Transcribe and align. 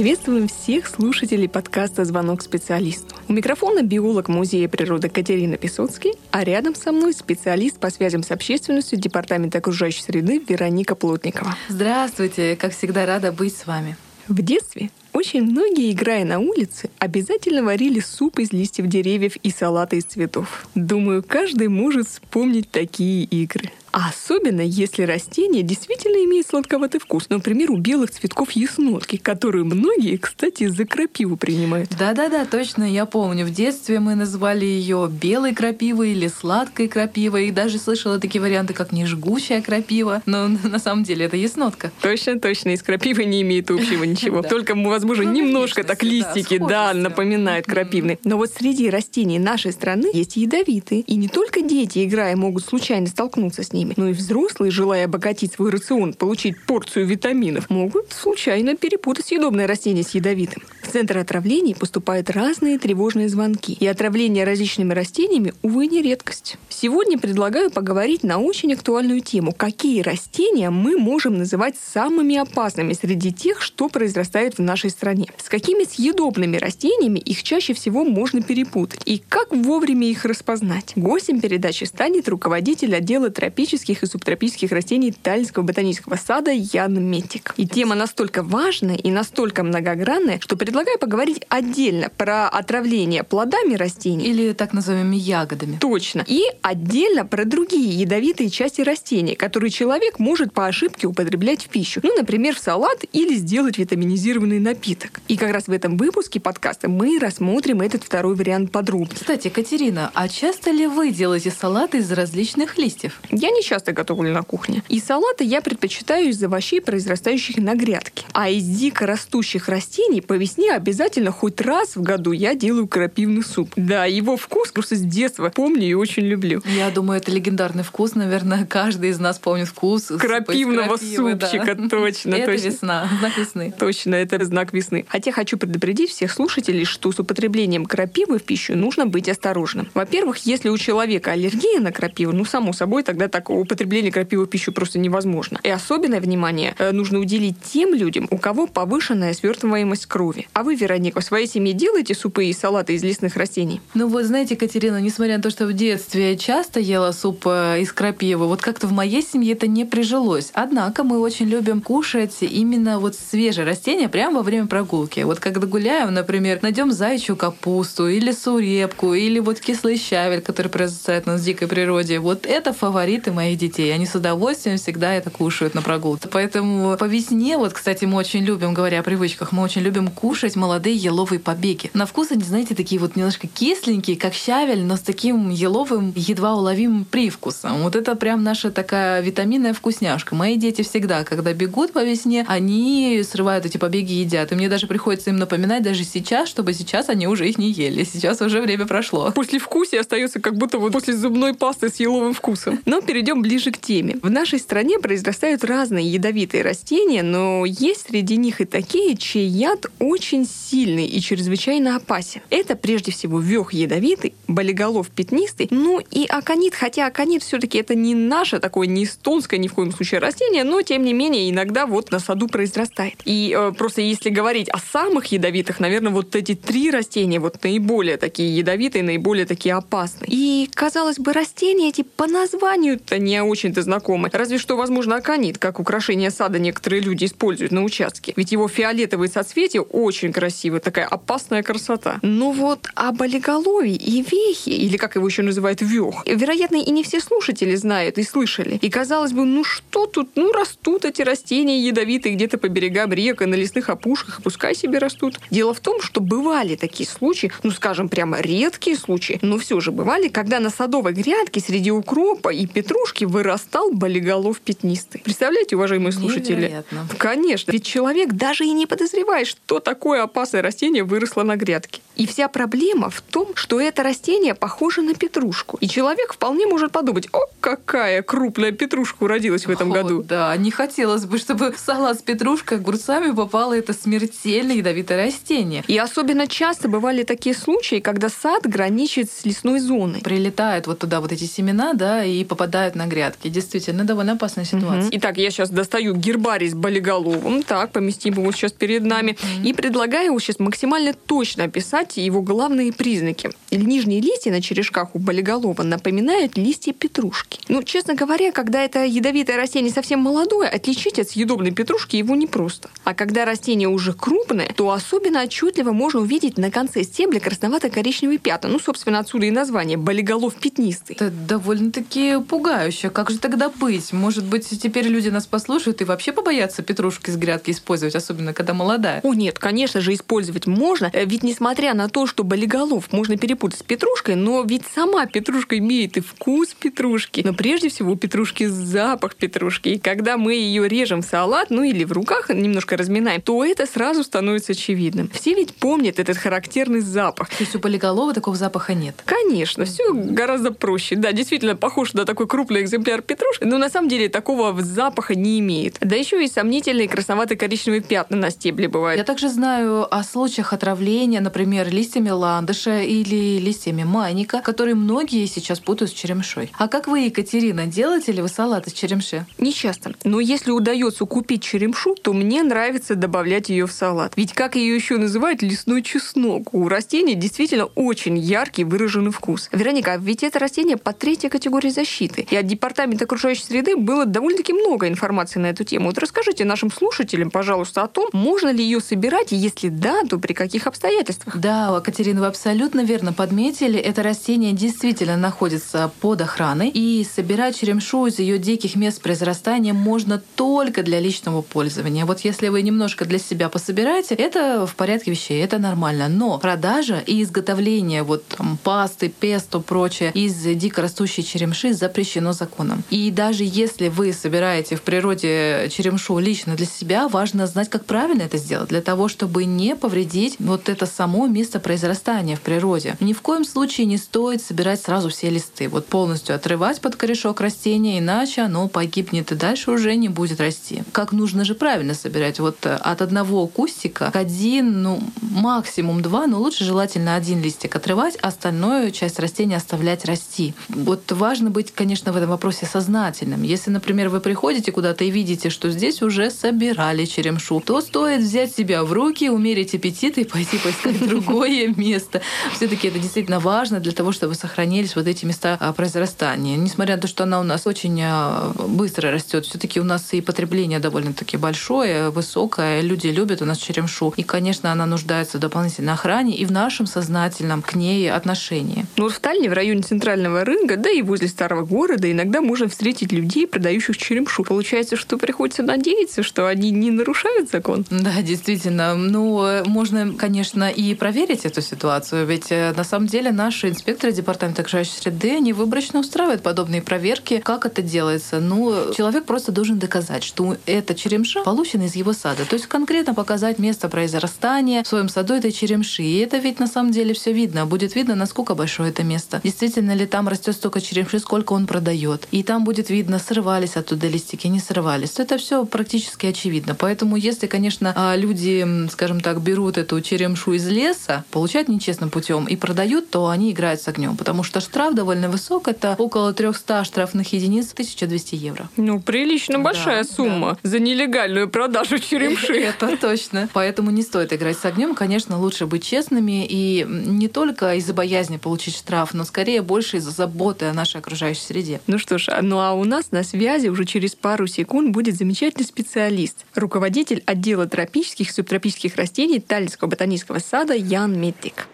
Приветствуем 0.00 0.48
всех 0.48 0.86
слушателей 0.86 1.46
подкаста 1.46 2.06
«Звонок 2.06 2.40
специалисту». 2.40 3.14
У 3.28 3.34
микрофона 3.34 3.82
биолог 3.82 4.28
Музея 4.28 4.66
природы 4.66 5.10
Катерина 5.10 5.58
Песоцкий, 5.58 6.14
а 6.30 6.42
рядом 6.42 6.74
со 6.74 6.90
мной 6.90 7.12
специалист 7.12 7.78
по 7.78 7.90
связям 7.90 8.22
с 8.22 8.30
общественностью 8.30 8.98
Департамента 8.98 9.58
окружающей 9.58 10.00
среды 10.00 10.38
Вероника 10.48 10.94
Плотникова. 10.94 11.54
Здравствуйте, 11.68 12.56
как 12.56 12.72
всегда 12.72 13.04
рада 13.04 13.30
быть 13.30 13.54
с 13.54 13.66
вами. 13.66 13.98
В 14.26 14.40
детстве 14.40 14.88
очень 15.12 15.42
многие, 15.42 15.92
играя 15.92 16.24
на 16.24 16.38
улице, 16.38 16.88
обязательно 16.98 17.62
варили 17.62 18.00
суп 18.00 18.38
из 18.38 18.52
листьев 18.52 18.86
деревьев 18.86 19.36
и 19.42 19.50
салаты 19.50 19.98
из 19.98 20.04
цветов. 20.04 20.66
Думаю, 20.74 21.22
каждый 21.22 21.68
может 21.68 22.08
вспомнить 22.08 22.70
такие 22.70 23.24
игры. 23.24 23.70
А 23.92 24.10
особенно, 24.10 24.60
если 24.60 25.02
растение 25.02 25.62
действительно 25.62 26.24
имеет 26.24 26.46
сладковатый 26.46 27.00
вкус. 27.00 27.26
Например, 27.28 27.70
у 27.72 27.76
белых 27.76 28.12
цветков 28.12 28.52
яснотки, 28.52 29.16
которую 29.16 29.64
многие, 29.64 30.16
кстати, 30.16 30.68
за 30.68 30.84
крапиву 30.84 31.36
принимают. 31.36 31.90
Да-да-да, 31.98 32.44
точно, 32.44 32.84
я 32.84 33.04
помню. 33.04 33.44
В 33.44 33.50
детстве 33.50 33.98
мы 33.98 34.14
называли 34.14 34.64
ее 34.64 35.10
белой 35.10 35.54
крапивой 35.54 36.12
или 36.12 36.28
сладкой 36.28 36.88
крапивой. 36.88 37.48
И 37.48 37.50
даже 37.50 37.78
слышала 37.78 38.20
такие 38.20 38.40
варианты, 38.40 38.74
как 38.74 38.92
нежгучая 38.92 39.60
крапива. 39.60 40.22
Но 40.24 40.46
на 40.48 40.78
самом 40.78 41.02
деле 41.02 41.26
это 41.26 41.36
яснотка. 41.36 41.90
Точно, 42.00 42.38
точно. 42.38 42.70
И 42.70 42.76
с 42.76 42.82
крапивой 42.82 43.26
не 43.26 43.42
имеет 43.42 43.70
общего 43.70 44.04
ничего. 44.04 44.42
Только, 44.50 44.74
возможно, 44.76 45.24
ну, 45.24 45.32
немножко 45.32 45.82
так 45.82 46.02
листики, 46.02 46.58
да, 46.58 46.94
напоминают 46.94 47.66
крапивные. 47.66 48.18
Но 48.24 48.36
вот 48.36 48.50
среди 48.56 48.88
растений 48.88 49.38
нашей 49.38 49.72
страны 49.72 50.10
есть 50.12 50.36
ядовитые. 50.36 51.00
И 51.00 51.16
не 51.16 51.28
только 51.28 51.62
дети, 51.62 52.04
играя, 52.04 52.36
могут 52.36 52.64
случайно 52.64 53.06
столкнуться 53.06 53.62
с 53.62 53.72
ними 53.72 53.79
ними. 53.80 53.94
Но 53.96 54.08
и 54.08 54.12
взрослые, 54.12 54.70
желая 54.70 55.06
обогатить 55.06 55.54
свой 55.54 55.70
рацион, 55.70 56.14
получить 56.14 56.60
порцию 56.62 57.06
витаминов, 57.06 57.70
могут 57.70 58.12
случайно 58.12 58.76
перепутать 58.76 59.26
съедобное 59.26 59.66
растение 59.66 60.04
с 60.04 60.10
ядовитым. 60.10 60.62
В 60.90 60.92
центр 60.92 61.18
отравлений 61.18 61.76
поступают 61.76 62.30
разные 62.30 62.76
тревожные 62.76 63.28
звонки. 63.28 63.76
И 63.78 63.86
отравление 63.86 64.42
различными 64.42 64.92
растениями, 64.92 65.54
увы, 65.62 65.86
не 65.86 66.02
редкость. 66.02 66.56
Сегодня 66.68 67.16
предлагаю 67.16 67.70
поговорить 67.70 68.24
на 68.24 68.38
очень 68.38 68.72
актуальную 68.72 69.20
тему. 69.20 69.52
Какие 69.56 70.02
растения 70.02 70.68
мы 70.70 70.98
можем 70.98 71.38
называть 71.38 71.76
самыми 71.76 72.34
опасными 72.38 72.92
среди 72.92 73.32
тех, 73.32 73.62
что 73.62 73.88
произрастает 73.88 74.58
в 74.58 74.62
нашей 74.62 74.90
стране? 74.90 75.26
С 75.36 75.48
какими 75.48 75.84
съедобными 75.84 76.56
растениями 76.56 77.20
их 77.20 77.44
чаще 77.44 77.72
всего 77.72 78.04
можно 78.04 78.42
перепутать? 78.42 79.02
И 79.04 79.22
как 79.28 79.54
вовремя 79.54 80.08
их 80.08 80.24
распознать? 80.24 80.94
Гостем 80.96 81.40
передачи 81.40 81.84
станет 81.84 82.28
руководитель 82.28 82.96
отдела 82.96 83.30
тропических 83.30 84.02
и 84.02 84.06
субтропических 84.06 84.72
растений 84.72 85.12
Таллинского 85.12 85.62
ботанического 85.62 86.16
сада 86.16 86.50
Ян 86.50 87.00
Метик. 87.00 87.54
И 87.56 87.68
тема 87.68 87.94
настолько 87.94 88.42
важная 88.42 88.96
и 88.96 89.12
настолько 89.12 89.62
многогранная, 89.62 90.40
что 90.40 90.56
предлагаю 90.56 90.79
поговорить 90.98 91.44
отдельно 91.48 92.10
про 92.16 92.48
отравление 92.48 93.22
плодами 93.22 93.74
растений. 93.74 94.26
Или 94.26 94.52
так 94.52 94.72
называемыми 94.72 95.16
ягодами. 95.16 95.78
Точно. 95.80 96.24
И 96.26 96.42
отдельно 96.62 97.24
про 97.24 97.44
другие 97.44 98.00
ядовитые 98.00 98.50
части 98.50 98.80
растений, 98.80 99.36
которые 99.36 99.70
человек 99.70 100.18
может 100.18 100.52
по 100.52 100.66
ошибке 100.66 101.06
употреблять 101.06 101.64
в 101.64 101.68
пищу. 101.68 102.00
Ну, 102.02 102.14
например, 102.16 102.56
в 102.56 102.58
салат 102.58 103.04
или 103.12 103.34
сделать 103.34 103.78
витаминизированный 103.78 104.58
напиток. 104.58 105.20
И 105.28 105.36
как 105.36 105.52
раз 105.52 105.68
в 105.68 105.72
этом 105.72 105.96
выпуске 105.96 106.40
подкаста 106.40 106.88
мы 106.88 107.18
рассмотрим 107.20 107.80
этот 107.80 108.02
второй 108.02 108.34
вариант 108.34 108.72
подробно. 108.72 109.14
Кстати, 109.14 109.48
Катерина, 109.48 110.10
а 110.14 110.28
часто 110.28 110.70
ли 110.70 110.86
вы 110.86 111.10
делаете 111.10 111.50
салаты 111.50 111.98
из 111.98 112.10
различных 112.10 112.76
листьев? 112.76 113.20
Я 113.30 113.50
не 113.50 113.60
не 113.60 113.64
часто 113.64 113.92
готовлю 113.92 114.32
на 114.32 114.42
кухне. 114.42 114.82
И 114.88 115.00
салаты 115.00 115.44
я 115.44 115.60
предпочитаю 115.60 116.30
из 116.30 116.42
овощей, 116.42 116.80
произрастающих 116.80 117.58
на 117.58 117.74
грядке. 117.74 118.24
А 118.32 118.48
из 118.48 118.64
дико 118.64 119.06
растущих 119.06 119.68
растений 119.68 120.22
по 120.22 120.32
весне 120.32 120.59
обязательно 120.68 121.30
хоть 121.30 121.60
раз 121.60 121.96
в 121.96 122.02
году 122.02 122.32
я 122.32 122.54
делаю 122.54 122.86
крапивный 122.86 123.42
суп. 123.42 123.72
Да, 123.76 124.04
его 124.04 124.36
вкус 124.36 124.70
просто 124.72 124.96
с 124.96 125.00
детства 125.00 125.50
помню 125.54 125.86
и 125.86 125.94
очень 125.94 126.24
люблю. 126.24 126.62
Я 126.66 126.90
думаю, 126.90 127.20
это 127.20 127.30
легендарный 127.30 127.82
вкус. 127.82 128.14
Наверное, 128.14 128.66
каждый 128.66 129.10
из 129.10 129.18
нас 129.18 129.38
помнит 129.38 129.68
вкус 129.68 130.06
крапивного 130.18 130.96
крапивы, 130.96 131.32
супчика. 131.32 131.74
Да. 131.74 131.88
Точно, 131.88 132.34
это 132.34 132.52
точно. 132.52 132.66
весна, 132.66 133.08
знак 133.20 133.38
весны. 133.38 133.74
Точно, 133.78 134.14
это 134.14 134.44
знак 134.44 134.72
весны. 134.72 135.06
Хотя 135.08 135.32
хочу 135.32 135.56
предупредить 135.56 136.10
всех 136.10 136.32
слушателей, 136.32 136.84
что 136.84 137.12
с 137.12 137.18
употреблением 137.18 137.86
крапивы 137.86 138.38
в 138.38 138.42
пищу 138.42 138.76
нужно 138.76 139.06
быть 139.06 139.28
осторожным. 139.28 139.88
Во-первых, 139.94 140.38
если 140.38 140.68
у 140.68 140.78
человека 140.78 141.32
аллергия 141.32 141.80
на 141.80 141.92
крапиву, 141.92 142.32
ну, 142.32 142.44
само 142.44 142.72
собой, 142.72 143.02
тогда 143.02 143.28
так 143.28 143.50
употребление 143.50 144.12
крапивы 144.12 144.46
в 144.46 144.48
пищу 144.48 144.72
просто 144.72 144.98
невозможно. 144.98 145.60
И 145.62 145.70
особенное 145.70 146.20
внимание 146.20 146.74
э, 146.78 146.92
нужно 146.92 147.18
уделить 147.18 147.56
тем 147.62 147.94
людям, 147.94 148.26
у 148.30 148.38
кого 148.38 148.66
повышенная 148.66 149.34
свертываемость 149.34 150.06
крови. 150.06 150.48
А 150.52 150.64
вы, 150.64 150.74
Вероника, 150.74 151.20
в 151.20 151.24
своей 151.24 151.46
семье 151.46 151.72
делаете 151.72 152.14
супы 152.14 152.46
и 152.46 152.52
салаты 152.52 152.94
из 152.94 153.04
лесных 153.04 153.36
растений? 153.36 153.80
Ну 153.94 154.08
вот, 154.08 154.24
знаете, 154.24 154.56
Катерина, 154.56 155.00
несмотря 155.00 155.36
на 155.36 155.42
то, 155.42 155.50
что 155.50 155.66
в 155.66 155.72
детстве 155.72 156.32
я 156.32 156.36
часто 156.36 156.80
ела 156.80 157.12
суп 157.12 157.46
э, 157.46 157.80
из 157.80 157.92
крапивы, 157.92 158.48
вот 158.48 158.60
как-то 158.60 158.88
в 158.88 158.92
моей 158.92 159.22
семье 159.22 159.52
это 159.52 159.68
не 159.68 159.84
прижилось. 159.84 160.50
Однако 160.52 161.04
мы 161.04 161.20
очень 161.20 161.46
любим 161.46 161.80
кушать 161.80 162.38
именно 162.40 162.98
вот 162.98 163.14
свежие 163.14 163.64
растения 163.64 164.08
прямо 164.08 164.38
во 164.38 164.42
время 164.42 164.66
прогулки. 164.66 165.20
Вот 165.20 165.38
когда 165.38 165.60
гуляем, 165.66 166.12
например, 166.12 166.58
найдем 166.62 166.90
зайчью 166.90 167.36
капусту 167.36 168.08
или 168.08 168.32
сурепку, 168.32 169.14
или 169.14 169.38
вот 169.38 169.60
кислый 169.60 169.96
щавель, 169.96 170.40
который 170.40 170.68
произрастает 170.68 171.26
в 171.26 171.44
дикой 171.44 171.68
природе. 171.68 172.18
Вот 172.18 172.44
это 172.44 172.72
фавориты 172.72 173.30
моих 173.30 173.56
детей. 173.56 173.94
Они 173.94 174.04
с 174.04 174.16
удовольствием 174.16 174.78
всегда 174.78 175.14
это 175.14 175.30
кушают 175.30 175.74
на 175.74 175.82
прогулке. 175.82 176.28
Поэтому 176.28 176.96
по 176.96 177.04
весне, 177.04 177.56
вот, 177.56 177.72
кстати, 177.72 178.04
мы 178.04 178.16
очень 178.16 178.44
любим, 178.44 178.74
говоря 178.74 179.00
о 179.00 179.02
привычках, 179.04 179.52
мы 179.52 179.62
очень 179.62 179.82
любим 179.82 180.08
кушать 180.08 180.39
молодые 180.56 180.96
еловые 180.96 181.38
побеги. 181.38 181.90
На 181.94 182.06
вкус 182.06 182.30
они, 182.30 182.42
знаете, 182.42 182.74
такие 182.74 183.00
вот 183.00 183.16
немножко 183.16 183.46
кисленькие, 183.46 184.16
как 184.16 184.34
щавель, 184.34 184.82
но 184.82 184.96
с 184.96 185.00
таким 185.00 185.50
еловым, 185.50 186.12
едва 186.16 186.54
уловимым 186.54 187.04
привкусом. 187.04 187.82
Вот 187.82 187.96
это 187.96 188.14
прям 188.16 188.42
наша 188.42 188.70
такая 188.70 189.20
витаминная 189.20 189.74
вкусняшка. 189.74 190.34
Мои 190.34 190.56
дети 190.56 190.82
всегда, 190.82 191.24
когда 191.24 191.52
бегут 191.52 191.92
по 191.92 192.04
весне, 192.04 192.44
они 192.48 193.22
срывают 193.28 193.66
эти 193.66 193.76
побеги 193.76 194.12
и 194.12 194.20
едят. 194.20 194.52
И 194.52 194.54
мне 194.54 194.68
даже 194.68 194.86
приходится 194.86 195.30
им 195.30 195.36
напоминать 195.36 195.82
даже 195.82 196.04
сейчас, 196.04 196.48
чтобы 196.48 196.72
сейчас 196.72 197.08
они 197.08 197.26
уже 197.26 197.48
их 197.48 197.58
не 197.58 197.70
ели. 197.70 198.04
Сейчас 198.04 198.40
уже 198.40 198.60
время 198.60 198.86
прошло. 198.86 199.32
После 199.32 199.58
вкуса 199.58 199.98
остается 200.00 200.40
как 200.40 200.56
будто 200.56 200.78
вот 200.78 200.92
после 200.92 201.14
зубной 201.14 201.54
пасты 201.54 201.88
с 201.88 201.96
еловым 201.96 202.34
вкусом. 202.34 202.80
Но 202.86 203.00
перейдем 203.00 203.42
ближе 203.42 203.72
к 203.72 203.78
теме. 203.78 204.18
В 204.22 204.30
нашей 204.30 204.58
стране 204.58 204.98
произрастают 204.98 205.64
разные 205.64 206.06
ядовитые 206.06 206.62
растения, 206.62 207.22
но 207.22 207.64
есть 207.66 208.06
среди 208.08 208.36
них 208.36 208.60
и 208.60 208.64
такие, 208.64 209.16
чей 209.16 209.46
яд 209.46 209.86
очень 209.98 210.29
сильный 210.30 211.06
и 211.06 211.20
чрезвычайно 211.20 211.96
опасен. 211.96 212.40
Это 212.50 212.76
прежде 212.76 213.12
всего 213.12 213.40
вех 213.40 213.72
ядовитый, 213.72 214.34
болиголов 214.48 215.08
пятнистый, 215.10 215.68
ну 215.70 216.00
и 216.10 216.26
аконит, 216.26 216.74
хотя 216.74 217.06
аконит 217.06 217.42
все-таки 217.42 217.78
это 217.78 217.94
не 217.94 218.14
наше 218.14 218.58
такое, 218.60 218.86
не 218.86 219.04
эстонское 219.04 219.58
ни 219.58 219.68
в 219.68 219.74
коем 219.74 219.92
случае 219.92 220.20
растение, 220.20 220.64
но 220.64 220.82
тем 220.82 221.02
не 221.02 221.12
менее 221.12 221.50
иногда 221.50 221.86
вот 221.86 222.10
на 222.10 222.18
саду 222.18 222.48
произрастает. 222.48 223.14
И 223.24 223.54
э, 223.56 223.72
просто 223.76 224.00
если 224.00 224.30
говорить 224.30 224.68
о 224.68 224.78
самых 224.78 225.26
ядовитых, 225.26 225.80
наверное, 225.80 226.12
вот 226.12 226.34
эти 226.36 226.54
три 226.54 226.90
растения 226.90 227.40
вот 227.40 227.62
наиболее 227.62 228.16
такие 228.16 228.56
ядовитые, 228.56 229.02
наиболее 229.02 229.46
такие 229.46 229.74
опасные. 229.74 230.28
И, 230.30 230.68
казалось 230.72 231.18
бы, 231.18 231.32
растения 231.32 231.88
эти 231.88 232.02
по 232.02 232.26
названию-то 232.26 233.18
не 233.18 233.42
очень-то 233.42 233.82
знакомы. 233.82 234.30
Разве 234.32 234.58
что, 234.58 234.76
возможно, 234.76 235.16
аконит, 235.16 235.58
как 235.58 235.80
украшение 235.80 236.30
сада 236.30 236.58
некоторые 236.58 237.02
люди 237.02 237.24
используют 237.24 237.72
на 237.72 237.82
участке. 237.82 238.32
Ведь 238.36 238.52
его 238.52 238.68
фиолетовые 238.68 239.30
соцветия 239.30 239.80
очень 239.80 240.19
красивые, 240.28 240.80
такая 240.80 241.06
опасная 241.06 241.62
красота. 241.62 242.18
Но 242.22 242.52
вот 242.52 242.88
об 242.94 243.22
олиголове 243.22 243.94
и 243.94 244.22
вехе, 244.22 244.72
или 244.72 244.96
как 244.96 245.16
его 245.16 245.26
еще 245.26 245.42
называют, 245.42 245.80
вех, 245.80 246.22
вероятно, 246.26 246.76
и 246.76 246.90
не 246.90 247.02
все 247.02 247.20
слушатели 247.20 247.74
знают 247.74 248.18
и 248.18 248.22
слышали. 248.22 248.78
И 248.80 248.90
казалось 248.90 249.32
бы, 249.32 249.44
ну 249.44 249.64
что 249.64 250.06
тут, 250.06 250.30
ну 250.36 250.52
растут 250.52 251.04
эти 251.04 251.22
растения 251.22 251.80
ядовитые 251.80 252.34
где-то 252.34 252.58
по 252.58 252.68
берегам 252.68 253.12
рек 253.12 253.42
и 253.42 253.46
на 253.46 253.54
лесных 253.54 253.88
опушках, 253.88 254.42
пускай 254.42 254.74
себе 254.74 254.98
растут. 254.98 255.40
Дело 255.50 255.72
в 255.74 255.80
том, 255.80 256.02
что 256.02 256.20
бывали 256.20 256.76
такие 256.76 257.08
случаи, 257.08 257.52
ну 257.62 257.70
скажем, 257.70 258.08
прямо 258.08 258.40
редкие 258.40 258.96
случаи, 258.96 259.38
но 259.42 259.58
все 259.58 259.80
же 259.80 259.92
бывали, 259.92 260.28
когда 260.28 260.60
на 260.60 260.70
садовой 260.70 261.12
грядке 261.12 261.60
среди 261.60 261.90
укропа 261.90 262.50
и 262.50 262.66
петрушки 262.66 263.24
вырастал 263.24 263.92
болиголов 263.92 264.60
пятнистый. 264.60 265.20
Представляете, 265.24 265.76
уважаемые 265.76 266.12
слушатели? 266.12 266.56
Невероятно. 266.56 267.06
Конечно. 267.18 267.70
Ведь 267.72 267.84
человек 267.84 268.32
даже 268.32 268.64
и 268.64 268.72
не 268.72 268.86
подозревает, 268.86 269.46
что 269.46 269.78
такое 269.80 270.09
такое 270.10 270.24
опасное 270.24 270.60
растение 270.60 271.04
выросло 271.04 271.44
на 271.44 271.54
грядке. 271.54 272.00
И 272.16 272.26
вся 272.26 272.48
проблема 272.48 273.10
в 273.10 273.20
том, 273.20 273.54
что 273.54 273.80
это 273.80 274.02
растение 274.02 274.54
похоже 274.54 275.02
на 275.02 275.14
петрушку. 275.14 275.78
И 275.80 275.88
человек 275.88 276.34
вполне 276.34 276.66
может 276.66 276.90
подумать, 276.90 277.28
о, 277.32 277.46
какая 277.60 278.20
крупная 278.22 278.72
петрушка 278.72 279.22
уродилась 279.22 279.66
в 279.66 279.70
этом 279.70 279.92
О, 279.92 279.94
году. 279.94 280.22
Да, 280.22 280.54
не 280.56 280.72
хотелось 280.72 281.24
бы, 281.24 281.38
чтобы 281.38 281.72
в 281.72 281.78
салат 281.78 282.18
с 282.18 282.22
петрушкой 282.22 282.78
огурцами 282.78 283.32
попало 283.32 283.78
это 283.78 283.94
смертельно 283.94 284.72
ядовитое 284.72 285.26
растение. 285.26 285.84
И 285.86 285.96
особенно 285.96 286.48
часто 286.48 286.88
бывали 286.88 287.22
такие 287.22 287.54
случаи, 287.54 288.00
когда 288.00 288.28
сад 288.28 288.64
граничит 288.64 289.30
с 289.30 289.44
лесной 289.44 289.78
зоной. 289.78 290.20
Прилетают 290.20 290.88
вот 290.88 290.98
туда 290.98 291.20
вот 291.20 291.30
эти 291.30 291.44
семена, 291.44 291.94
да, 291.94 292.24
и 292.24 292.44
попадают 292.44 292.96
на 292.96 293.06
грядки. 293.06 293.48
Действительно, 293.48 294.04
довольно 294.04 294.32
опасная 294.32 294.64
ситуация. 294.64 295.04
Мгм. 295.04 295.10
Итак, 295.12 295.38
я 295.38 295.50
сейчас 295.50 295.70
достаю 295.70 296.14
гербарий 296.16 296.68
с 296.68 296.74
болиголовым, 296.74 297.62
так, 297.62 297.92
поместим 297.92 298.34
его 298.34 298.50
сейчас 298.52 298.72
перед 298.72 299.04
нами, 299.04 299.38
и 299.64 299.72
предлагаю 299.72 299.99
его 300.04 300.38
сейчас 300.38 300.58
максимально 300.58 301.14
точно 301.14 301.64
описать 301.64 302.16
его 302.16 302.42
главные 302.42 302.92
признаки. 302.92 303.50
Нижние 303.70 304.20
листья 304.20 304.50
на 304.50 304.60
черешках 304.62 305.14
у 305.14 305.18
болиголова 305.18 305.82
напоминают 305.82 306.56
листья 306.56 306.92
петрушки. 306.92 307.60
Ну, 307.68 307.82
честно 307.82 308.14
говоря, 308.14 308.52
когда 308.52 308.82
это 308.82 309.04
ядовитое 309.04 309.56
растение 309.56 309.92
совсем 309.92 310.20
молодое, 310.20 310.68
отличить 310.68 311.18
от 311.18 311.30
съедобной 311.30 311.70
петрушки 311.72 312.16
его 312.16 312.34
непросто. 312.34 312.90
А 313.04 313.14
когда 313.14 313.44
растение 313.44 313.88
уже 313.88 314.12
крупное, 314.12 314.72
то 314.76 314.90
особенно 314.90 315.42
отчетливо 315.42 315.92
можно 315.92 316.20
увидеть 316.20 316.58
на 316.58 316.70
конце 316.70 317.02
стебля 317.02 317.40
красновато-коричневые 317.40 318.38
пятна. 318.38 318.68
Ну, 318.68 318.78
собственно, 318.78 319.18
отсюда 319.18 319.46
и 319.46 319.50
название 319.50 319.96
болиголов 319.96 320.54
пятнистый. 320.54 321.16
Это 321.16 321.30
довольно-таки 321.30 322.40
пугающе. 322.46 323.10
Как 323.10 323.30
же 323.30 323.38
тогда 323.38 323.68
быть? 323.68 324.12
Может 324.12 324.44
быть, 324.44 324.68
теперь 324.80 325.06
люди 325.06 325.28
нас 325.28 325.46
послушают 325.46 326.00
и 326.00 326.04
вообще 326.04 326.32
побоятся 326.32 326.82
петрушки 326.82 327.30
с 327.30 327.36
грядки 327.36 327.70
использовать, 327.70 328.14
особенно 328.14 328.52
когда 328.52 328.74
молодая? 328.74 329.20
О 329.22 329.34
нет, 329.34 329.58
конечно 329.58 329.89
же, 329.98 330.14
использовать 330.14 330.68
можно, 330.68 331.10
э, 331.12 331.24
ведь 331.24 331.42
несмотря 331.42 331.94
на 331.94 332.08
то, 332.08 332.26
что 332.26 332.44
болиголов 332.44 333.12
можно 333.12 333.36
перепутать 333.36 333.80
с 333.80 333.82
петрушкой, 333.82 334.36
но 334.36 334.62
ведь 334.62 334.84
сама 334.94 335.26
петрушка 335.26 335.78
имеет 335.78 336.16
и 336.16 336.20
вкус 336.20 336.68
петрушки, 336.78 337.40
но 337.44 337.52
прежде 337.52 337.88
всего 337.88 338.12
у 338.12 338.16
петрушки 338.16 338.66
запах 338.66 339.34
петрушки. 339.34 339.88
И 339.88 339.98
когда 339.98 340.36
мы 340.36 340.54
ее 340.54 340.88
режем 340.88 341.22
в 341.22 341.24
салат, 341.24 341.70
ну 341.70 341.82
или 341.82 342.04
в 342.04 342.12
руках 342.12 342.50
немножко 342.50 342.96
разминаем, 342.96 343.40
то 343.42 343.64
это 343.64 343.86
сразу 343.86 344.22
становится 344.22 344.72
очевидным. 344.72 345.30
Все 345.32 345.54
ведь 345.54 345.74
помнят 345.74 346.18
этот 346.18 346.36
характерный 346.36 347.00
запах. 347.00 347.48
То 347.48 347.56
есть 347.64 347.74
у 347.74 347.80
полиголова 347.80 348.34
такого 348.34 348.56
запаха 348.56 348.94
нет. 348.94 349.14
Конечно, 349.24 349.84
все 349.84 350.12
гораздо 350.12 350.72
проще. 350.72 351.16
Да, 351.16 351.32
действительно 351.32 351.76
похож 351.76 352.12
на 352.12 352.24
такой 352.24 352.46
крупный 352.46 352.82
экземпляр 352.82 353.22
петрушки, 353.22 353.64
но 353.64 353.78
на 353.78 353.88
самом 353.88 354.08
деле 354.08 354.28
такого 354.28 354.80
запаха 354.82 355.34
не 355.34 355.58
имеет. 355.60 355.96
Да 356.00 356.16
еще 356.16 356.44
и 356.44 356.48
сомнительные 356.48 357.08
красновато-коричневые 357.08 358.00
пятна 358.00 358.36
на 358.36 358.50
стебле 358.50 358.88
бывают. 358.88 359.18
Я 359.18 359.24
также 359.24 359.48
знаю 359.48 359.69
о 359.78 360.22
случаях 360.22 360.72
отравления, 360.72 361.40
например, 361.40 361.88
листьями 361.90 362.30
ландыша 362.30 363.00
или 363.02 363.58
листьями 363.58 364.04
майника, 364.04 364.60
которые 364.60 364.94
многие 364.94 365.46
сейчас 365.46 365.80
путают 365.80 366.10
с 366.10 366.14
черемшой. 366.14 366.70
А 366.78 366.88
как 366.88 367.08
вы, 367.08 367.20
Екатерина, 367.20 367.86
делаете 367.86 368.32
ли 368.32 368.42
вы 368.42 368.48
салат 368.48 368.86
из 368.86 368.92
черемши? 368.92 369.46
Не 369.58 369.72
часто. 369.72 370.14
Но 370.24 370.40
если 370.40 370.70
удается 370.70 371.24
купить 371.24 371.62
черемшу, 371.62 372.14
то 372.14 372.32
мне 372.32 372.62
нравится 372.62 373.14
добавлять 373.14 373.68
ее 373.68 373.86
в 373.86 373.92
салат. 373.92 374.32
Ведь 374.36 374.52
как 374.52 374.76
ее 374.76 374.94
еще 374.94 375.16
называют 375.16 375.62
лесной 375.62 376.02
чеснок. 376.02 376.74
У 376.74 376.88
растения 376.88 377.34
действительно 377.34 377.86
очень 377.86 378.38
яркий 378.38 378.84
выраженный 378.84 379.30
вкус. 379.30 379.68
Вероника, 379.72 380.14
а 380.14 380.16
ведь 380.18 380.42
это 380.42 380.58
растение 380.58 380.96
по 380.96 381.12
третьей 381.12 381.50
категории 381.50 381.90
защиты. 381.90 382.46
И 382.50 382.56
от 382.56 382.66
департамента 382.66 383.24
окружающей 383.24 383.64
среды 383.64 383.96
было 383.96 384.26
довольно-таки 384.26 384.72
много 384.72 385.08
информации 385.08 385.58
на 385.60 385.66
эту 385.66 385.84
тему. 385.84 386.06
Вот 386.06 386.18
расскажите 386.18 386.64
нашим 386.64 386.90
слушателям, 386.90 387.50
пожалуйста, 387.50 388.02
о 388.02 388.08
том, 388.08 388.28
можно 388.32 388.70
ли 388.70 388.82
ее 388.82 389.00
собирать, 389.00 389.52
если 389.60 389.88
да, 389.88 390.22
то 390.28 390.38
при 390.38 390.52
каких 390.52 390.86
обстоятельствах. 390.86 391.56
Да, 391.58 392.00
Катерина, 392.00 392.40
вы 392.40 392.46
абсолютно 392.46 393.02
верно 393.02 393.32
подметили. 393.32 393.98
Это 393.98 394.22
растение 394.22 394.72
действительно 394.72 395.36
находится 395.36 396.10
под 396.20 396.40
охраной. 396.40 396.88
И 396.88 397.24
собирать 397.24 397.78
черемшу 397.78 398.26
из 398.26 398.38
ее 398.38 398.58
диких 398.58 398.96
мест 398.96 399.20
произрастания 399.20 399.92
можно 399.92 400.42
только 400.56 401.02
для 401.02 401.20
личного 401.20 401.62
пользования. 401.62 402.24
Вот 402.24 402.40
если 402.40 402.68
вы 402.68 402.82
немножко 402.82 403.24
для 403.24 403.38
себя 403.38 403.68
пособираете, 403.68 404.34
это 404.34 404.86
в 404.86 404.94
порядке 404.94 405.30
вещей, 405.30 405.62
это 405.62 405.78
нормально. 405.78 406.28
Но 406.28 406.58
продажа 406.58 407.22
и 407.26 407.42
изготовление 407.42 408.22
вот 408.22 408.46
там, 408.46 408.78
пасты, 408.82 409.28
песто, 409.28 409.80
прочее 409.80 410.30
из 410.34 410.54
дикорастущей 410.54 411.44
черемши 411.44 411.92
запрещено 411.92 412.52
законом. 412.52 413.02
И 413.10 413.30
даже 413.30 413.64
если 413.64 414.08
вы 414.08 414.32
собираете 414.32 414.96
в 414.96 415.02
природе 415.02 415.88
черемшу 415.90 416.38
лично 416.38 416.76
для 416.76 416.86
себя, 416.86 417.28
важно 417.28 417.66
знать, 417.66 417.90
как 417.90 418.04
правильно 418.04 418.42
это 418.42 418.56
сделать, 418.56 418.88
для 418.88 419.02
того, 419.02 419.28
чтобы 419.28 419.49
не 419.58 419.96
повредить 419.96 420.56
вот 420.58 420.88
это 420.88 421.06
само 421.06 421.46
место 421.46 421.80
произрастания 421.80 422.56
в 422.56 422.60
природе. 422.60 423.16
Ни 423.20 423.32
в 423.32 423.42
коем 423.42 423.64
случае 423.64 424.06
не 424.06 424.16
стоит 424.16 424.62
собирать 424.62 425.02
сразу 425.02 425.28
все 425.28 425.50
листы, 425.50 425.88
вот 425.88 426.06
полностью 426.06 426.54
отрывать 426.54 427.00
под 427.00 427.16
корешок 427.16 427.60
растения, 427.60 428.18
иначе 428.18 428.62
оно 428.62 428.88
погибнет 428.88 429.52
и 429.52 429.54
дальше 429.54 429.90
уже 429.90 430.14
не 430.16 430.28
будет 430.28 430.60
расти. 430.60 431.02
Как 431.12 431.32
нужно 431.32 431.64
же 431.64 431.74
правильно 431.74 432.14
собирать? 432.14 432.60
Вот 432.60 432.84
э, 432.86 432.94
от 432.94 433.22
одного 433.22 433.66
кустика 433.66 434.30
к 434.30 434.36
один, 434.36 435.02
ну 435.02 435.20
максимум 435.40 436.22
два, 436.22 436.46
но 436.46 436.58
лучше 436.58 436.84
желательно 436.84 437.34
один 437.34 437.62
листик 437.62 437.96
отрывать, 437.96 438.36
остальную 438.36 439.10
часть 439.10 439.38
растения 439.38 439.76
оставлять 439.76 440.24
расти. 440.24 440.74
Вот 440.88 441.30
важно 441.32 441.70
быть, 441.70 441.92
конечно, 441.92 442.32
в 442.32 442.36
этом 442.36 442.50
вопросе 442.50 442.86
сознательным. 442.86 443.62
Если, 443.62 443.90
например, 443.90 444.28
вы 444.28 444.40
приходите 444.40 444.92
куда-то 444.92 445.24
и 445.24 445.30
видите, 445.30 445.70
что 445.70 445.90
здесь 445.90 446.22
уже 446.22 446.50
собирали 446.50 447.24
черемшу, 447.24 447.80
то 447.80 448.00
стоит 448.00 448.42
взять 448.42 448.74
себя 448.74 449.04
в 449.04 449.12
руки, 449.12 449.39
умерить 449.48 449.94
аппетит 449.94 450.38
и 450.38 450.44
пойти 450.44 450.78
поискать 450.78 451.18
другое 451.28 451.94
место. 451.96 452.42
Все-таки 452.74 453.08
это 453.08 453.18
действительно 453.18 453.60
важно 453.60 454.00
для 454.00 454.12
того, 454.12 454.32
чтобы 454.32 454.54
сохранились 454.54 455.16
вот 455.16 455.26
эти 455.26 455.44
места 455.44 455.76
а, 455.80 455.92
произрастания. 455.92 456.76
Несмотря 456.76 457.16
на 457.16 457.22
то, 457.22 457.28
что 457.28 457.44
она 457.44 457.60
у 457.60 457.62
нас 457.62 457.86
очень 457.86 458.20
а, 458.22 458.72
быстро 458.88 459.30
растет, 459.30 459.64
все-таки 459.64 460.00
у 460.00 460.04
нас 460.04 460.32
и 460.32 460.40
потребление 460.40 460.98
довольно-таки 460.98 461.56
большое, 461.56 462.30
высокое. 462.30 463.00
Люди 463.00 463.28
любят 463.28 463.62
у 463.62 463.64
нас 463.64 463.78
черемшу. 463.78 464.34
И, 464.36 464.42
конечно, 464.42 464.92
она 464.92 465.06
нуждается 465.06 465.58
в 465.58 465.60
дополнительной 465.60 466.12
охране 466.12 466.56
и 466.56 466.64
в 466.64 466.72
нашем 466.72 467.06
сознательном 467.06 467.82
к 467.82 467.94
ней 467.94 468.30
отношении. 468.30 469.06
Ну 469.16 469.24
вот 469.24 469.32
в 469.32 469.40
Тальне, 469.40 469.70
в 469.70 469.72
районе 469.72 470.02
центрального 470.02 470.64
рынка, 470.64 470.96
да 470.96 471.10
и 471.10 471.22
возле 471.22 471.48
старого 471.48 471.84
города, 471.84 472.30
иногда 472.30 472.60
можно 472.60 472.88
встретить 472.88 473.32
людей, 473.32 473.66
продающих 473.66 474.16
черемшу. 474.16 474.64
Получается, 474.64 475.16
что 475.16 475.38
приходится 475.38 475.82
надеяться, 475.82 476.42
что 476.42 476.66
они 476.66 476.90
не 476.90 477.10
нарушают 477.10 477.70
закон. 477.70 478.04
Да, 478.10 478.42
действительно. 478.42 479.14
Ну, 479.30 479.64
э, 479.64 479.84
можно, 479.84 480.32
конечно, 480.32 480.90
и 480.90 481.14
проверить 481.14 481.64
эту 481.64 481.80
ситуацию, 481.82 482.46
ведь 482.46 482.66
э, 482.70 482.92
на 482.96 483.04
самом 483.04 483.28
деле 483.28 483.52
наши 483.52 483.88
инспекторы 483.88 484.32
Департамента 484.32 484.82
окружающей 484.82 485.12
среды, 485.12 485.56
они 485.56 485.72
выборочно 485.72 486.18
устраивают 486.18 486.62
подобные 486.62 487.00
проверки. 487.00 487.60
Как 487.64 487.86
это 487.86 488.02
делается? 488.02 488.58
Ну, 488.58 489.14
человек 489.16 489.44
просто 489.44 489.70
должен 489.70 489.98
доказать, 489.98 490.42
что 490.42 490.76
эта 490.84 491.14
черемша 491.14 491.62
получена 491.62 492.04
из 492.04 492.16
его 492.16 492.32
сада. 492.32 492.64
То 492.64 492.74
есть 492.74 492.86
конкретно 492.86 493.34
показать 493.34 493.78
место 493.78 494.08
произрастания 494.08 495.04
в 495.04 495.06
своем 495.06 495.28
саду 495.28 495.54
этой 495.54 495.70
черемши. 495.70 496.22
И 496.22 496.38
это 496.38 496.58
ведь 496.58 496.80
на 496.80 496.88
самом 496.88 497.12
деле 497.12 497.32
все 497.32 497.52
видно. 497.52 497.86
Будет 497.86 498.16
видно, 498.16 498.34
насколько 498.34 498.74
большое 498.74 499.10
это 499.10 499.22
место. 499.22 499.60
Действительно 499.62 500.14
ли 500.14 500.26
там 500.26 500.48
растет 500.48 500.74
столько 500.74 501.00
черемши, 501.00 501.38
сколько 501.38 501.74
он 501.74 501.86
продает. 501.86 502.48
И 502.50 502.64
там 502.64 502.82
будет 502.84 503.10
видно, 503.10 503.38
срывались 503.38 503.96
оттуда 503.96 504.26
листики, 504.26 504.66
не 504.66 504.80
срывались. 504.80 505.38
Это 505.38 505.56
все 505.56 505.84
практически 505.84 506.46
очевидно. 506.46 506.96
Поэтому, 506.96 507.36
если, 507.36 507.68
конечно, 507.68 508.12
а, 508.16 508.34
люди, 508.34 508.84
скажем 509.20 509.40
так, 509.40 509.60
берут 509.60 509.98
эту 509.98 510.18
черемшу 510.22 510.72
из 510.72 510.88
леса, 510.88 511.44
получают 511.50 511.88
нечестным 511.88 512.30
путем 512.30 512.64
и 512.64 512.74
продают, 512.74 513.28
то 513.28 513.48
они 513.48 513.70
играют 513.70 514.00
с 514.00 514.08
огнем. 514.08 514.34
Потому 514.34 514.62
что 514.62 514.80
штраф 514.80 515.14
довольно 515.14 515.50
высок. 515.50 515.88
Это 515.88 516.14
около 516.16 516.54
300 516.54 517.04
штрафных 517.04 517.52
единиц, 517.52 517.92
1200 517.92 518.54
евро. 518.54 518.88
Ну, 518.96 519.20
прилично 519.20 519.74
Да, 519.74 519.80
большая 519.80 520.24
сумма 520.24 520.78
за 520.82 521.00
нелегальную 521.00 521.68
продажу 521.68 522.18
черемши. 522.18 522.72
Это 522.80 523.14
точно. 523.18 523.68
Поэтому 523.74 524.10
не 524.10 524.22
стоит 524.22 524.54
играть 524.54 524.78
с 524.78 524.86
огнем. 524.86 525.14
Конечно, 525.14 525.60
лучше 525.60 525.84
быть 525.84 526.02
честными 526.02 526.64
и 526.66 527.04
не 527.06 527.48
только 527.48 527.96
из-за 527.96 528.14
боязни 528.14 528.56
получить 528.56 528.96
штраф, 528.96 529.34
но 529.34 529.44
скорее 529.44 529.82
больше 529.82 530.16
из-за 530.16 530.30
заботы 530.30 530.86
о 530.86 530.94
нашей 530.94 531.18
окружающей 531.18 531.60
среде. 531.60 532.00
Ну 532.06 532.16
что 532.16 532.38
ж, 532.38 532.48
а- 532.48 532.62
ну 532.62 532.80
а 532.80 532.92
у 532.92 533.04
нас 533.04 533.32
на 533.32 533.42
связи 533.42 533.88
уже 533.88 534.06
через 534.06 534.34
пару 534.34 534.66
секунд 534.66 535.10
будет 535.10 535.36
замечательный 535.36 535.84
специалист, 535.84 536.64
руководитель 536.74 537.42
отдела 537.44 537.86
тропических 537.86 538.48
и 538.48 538.52
субтропических 538.54 539.09
растений 539.16 539.60
Таллинского 539.60 540.08
ботанического 540.08 540.58
сада 540.58 540.94
Ян 540.94 541.38
Меттик. 541.38 541.86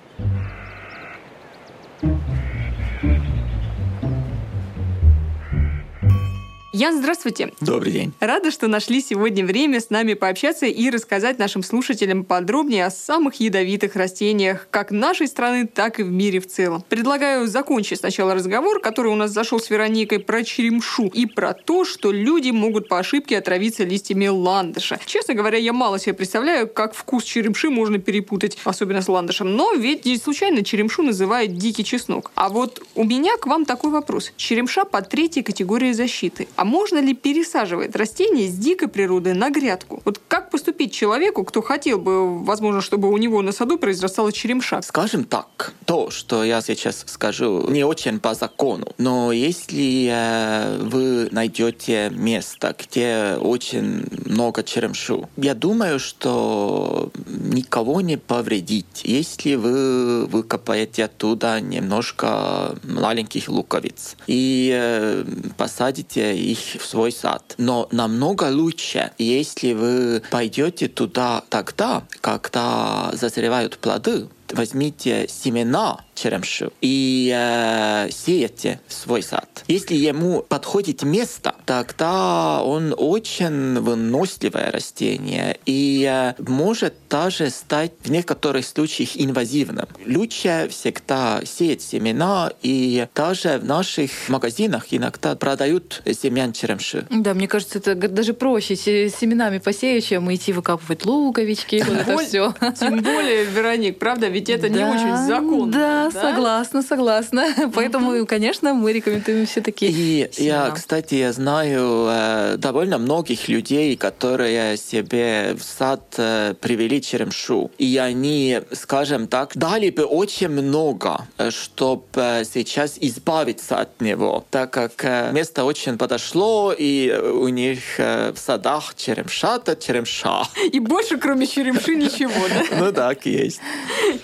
Ян, 6.78 6.98
здравствуйте. 6.98 7.54
Добрый 7.62 7.90
день. 7.90 8.12
Рада, 8.20 8.50
что 8.50 8.68
нашли 8.68 9.00
сегодня 9.00 9.46
время 9.46 9.80
с 9.80 9.88
нами 9.88 10.12
пообщаться 10.12 10.66
и 10.66 10.90
рассказать 10.90 11.38
нашим 11.38 11.62
слушателям 11.62 12.22
подробнее 12.22 12.84
о 12.84 12.90
самых 12.90 13.36
ядовитых 13.36 13.96
растениях 13.96 14.68
как 14.70 14.90
нашей 14.90 15.26
страны, 15.26 15.66
так 15.66 16.00
и 16.00 16.02
в 16.02 16.10
мире 16.10 16.38
в 16.38 16.46
целом. 16.46 16.84
Предлагаю 16.86 17.46
закончить 17.46 18.00
сначала 18.00 18.34
разговор, 18.34 18.80
который 18.80 19.10
у 19.10 19.14
нас 19.14 19.30
зашел 19.30 19.58
с 19.58 19.70
Вероникой 19.70 20.18
про 20.18 20.44
черемшу 20.44 21.06
и 21.06 21.24
про 21.24 21.54
то, 21.54 21.86
что 21.86 22.12
люди 22.12 22.50
могут 22.50 22.88
по 22.90 22.98
ошибке 22.98 23.38
отравиться 23.38 23.82
листьями 23.82 24.26
ландыша. 24.26 25.00
Честно 25.06 25.32
говоря, 25.32 25.56
я 25.56 25.72
мало 25.72 25.98
себе 25.98 26.12
представляю, 26.12 26.68
как 26.68 26.94
вкус 26.94 27.24
черемши 27.24 27.70
можно 27.70 27.98
перепутать, 27.98 28.58
особенно 28.64 29.00
с 29.00 29.08
ландышем. 29.08 29.56
Но 29.56 29.72
ведь 29.72 30.04
не 30.04 30.18
случайно 30.18 30.62
черемшу 30.62 31.02
называют 31.02 31.56
дикий 31.56 31.84
чеснок. 31.84 32.30
А 32.34 32.50
вот 32.50 32.82
у 32.94 33.04
меня 33.04 33.38
к 33.38 33.46
вам 33.46 33.64
такой 33.64 33.92
вопрос. 33.92 34.30
Черемша 34.36 34.84
под 34.84 35.08
третьей 35.08 35.42
категорией 35.42 35.94
защиты. 35.94 36.48
А 36.54 36.65
можно 36.66 36.98
ли 36.98 37.14
пересаживать 37.14 37.96
растения 37.96 38.48
с 38.48 38.54
дикой 38.54 38.88
природы 38.88 39.34
на 39.34 39.50
грядку? 39.50 40.02
Вот 40.04 40.20
как 40.28 40.50
поступить 40.50 40.92
человеку, 40.92 41.44
кто 41.44 41.62
хотел 41.62 41.98
бы, 41.98 42.42
возможно, 42.44 42.80
чтобы 42.80 43.10
у 43.10 43.16
него 43.16 43.40
на 43.42 43.52
саду 43.52 43.78
произрастала 43.78 44.32
черемша? 44.32 44.82
Скажем 44.82 45.24
так, 45.24 45.72
то, 45.86 46.10
что 46.10 46.44
я 46.44 46.60
сейчас 46.60 47.04
скажу, 47.06 47.68
не 47.70 47.84
очень 47.84 48.20
по 48.20 48.34
закону. 48.34 48.92
Но 48.98 49.32
если 49.32 50.10
э, 50.12 50.78
вы 50.82 51.28
найдете 51.30 52.10
место, 52.10 52.74
где 52.78 53.38
очень 53.40 54.04
много 54.26 54.62
черемшу, 54.62 55.28
я 55.36 55.54
думаю, 55.54 55.98
что 55.98 57.10
никого 57.26 58.00
не 58.00 58.16
повредить, 58.18 59.02
если 59.04 59.54
вы 59.54 60.26
выкопаете 60.26 61.04
оттуда 61.04 61.60
немножко 61.60 62.76
маленьких 62.82 63.48
луковиц 63.48 64.16
и 64.26 64.70
э, 64.74 65.24
посадите 65.56 66.36
их 66.36 66.55
в 66.56 66.84
свой 66.84 67.12
сад. 67.12 67.54
Но 67.58 67.88
намного 67.92 68.44
лучше, 68.44 69.12
если 69.18 69.72
вы 69.72 70.22
пойдете 70.30 70.88
туда 70.88 71.42
тогда, 71.48 72.04
когда 72.20 73.10
зазревают 73.12 73.78
плоды, 73.78 74.28
возьмите 74.52 75.28
семена 75.28 76.00
черемшу 76.16 76.72
и 76.80 77.32
э, 77.34 78.08
сеете 78.10 78.80
свой 78.88 79.22
сад. 79.22 79.64
Если 79.68 79.94
ему 79.94 80.42
подходит 80.42 81.02
место, 81.02 81.54
тогда 81.64 82.62
он 82.62 82.94
очень 82.96 83.78
выносливое 83.80 84.70
растение 84.72 85.58
и 85.66 86.08
э, 86.10 86.34
может 86.42 86.94
даже 87.08 87.50
стать 87.50 87.92
в 88.02 88.10
некоторых 88.10 88.66
случаях 88.66 89.10
инвазивным. 89.14 89.86
Лучше 90.06 90.68
всегда 90.70 91.40
сеять 91.44 91.82
семена, 91.82 92.52
и 92.62 93.06
даже 93.14 93.58
в 93.58 93.64
наших 93.64 94.10
магазинах 94.28 94.86
иногда 94.90 95.34
продают 95.36 96.02
семян 96.20 96.52
черемши. 96.52 97.06
Да, 97.10 97.34
мне 97.34 97.48
кажется, 97.48 97.78
это 97.78 97.94
даже 97.94 98.34
проще 98.34 98.76
семенами 98.76 99.58
посеять, 99.58 100.06
чем 100.06 100.32
идти 100.34 100.52
выкапывать 100.52 101.04
луковички, 101.04 101.84
вот 101.86 101.98
это 101.98 102.18
все. 102.18 102.54
Тем 102.78 103.02
более, 103.02 103.44
Вероник, 103.44 103.98
правда, 103.98 104.28
ведь 104.28 104.48
это 104.48 104.68
не 104.68 104.84
очень 104.84 105.16
законно. 105.26 105.72
Да, 105.72 106.05
согласна, 106.10 106.82
согласна. 106.82 107.46
Поэтому, 107.74 108.26
конечно, 108.26 108.74
мы 108.74 108.92
рекомендуем 108.92 109.46
все 109.46 109.60
таки 109.60 109.86
И 109.86 110.28
я, 110.42 110.70
кстати, 110.70 111.14
я 111.14 111.32
знаю 111.32 112.06
э, 112.08 112.56
довольно 112.58 112.98
многих 112.98 113.48
людей, 113.48 113.96
которые 113.96 114.76
себе 114.76 115.54
в 115.58 115.62
сад 115.62 116.02
э, 116.18 116.54
привели 116.60 117.00
черемшу. 117.00 117.70
И 117.78 117.96
они, 117.96 118.60
скажем 118.72 119.26
так, 119.28 119.52
дали 119.54 119.90
бы 119.90 120.04
очень 120.04 120.48
много, 120.48 121.26
э, 121.38 121.50
чтобы 121.50 122.42
сейчас 122.52 122.96
избавиться 123.00 123.76
от 123.78 124.00
него, 124.00 124.44
так 124.50 124.70
как 124.70 125.32
место 125.32 125.64
очень 125.64 125.98
подошло, 125.98 126.74
и 126.76 127.12
у 127.12 127.48
них 127.48 127.78
в 127.98 128.36
садах 128.36 128.94
черемша-то 128.96 129.76
черемша. 129.76 130.42
И 130.72 130.80
больше, 130.80 131.18
кроме 131.18 131.46
черемши, 131.46 131.94
ничего, 131.94 132.48
да? 132.48 132.76
Ну 132.78 132.92
так 132.92 133.26
есть. 133.26 133.60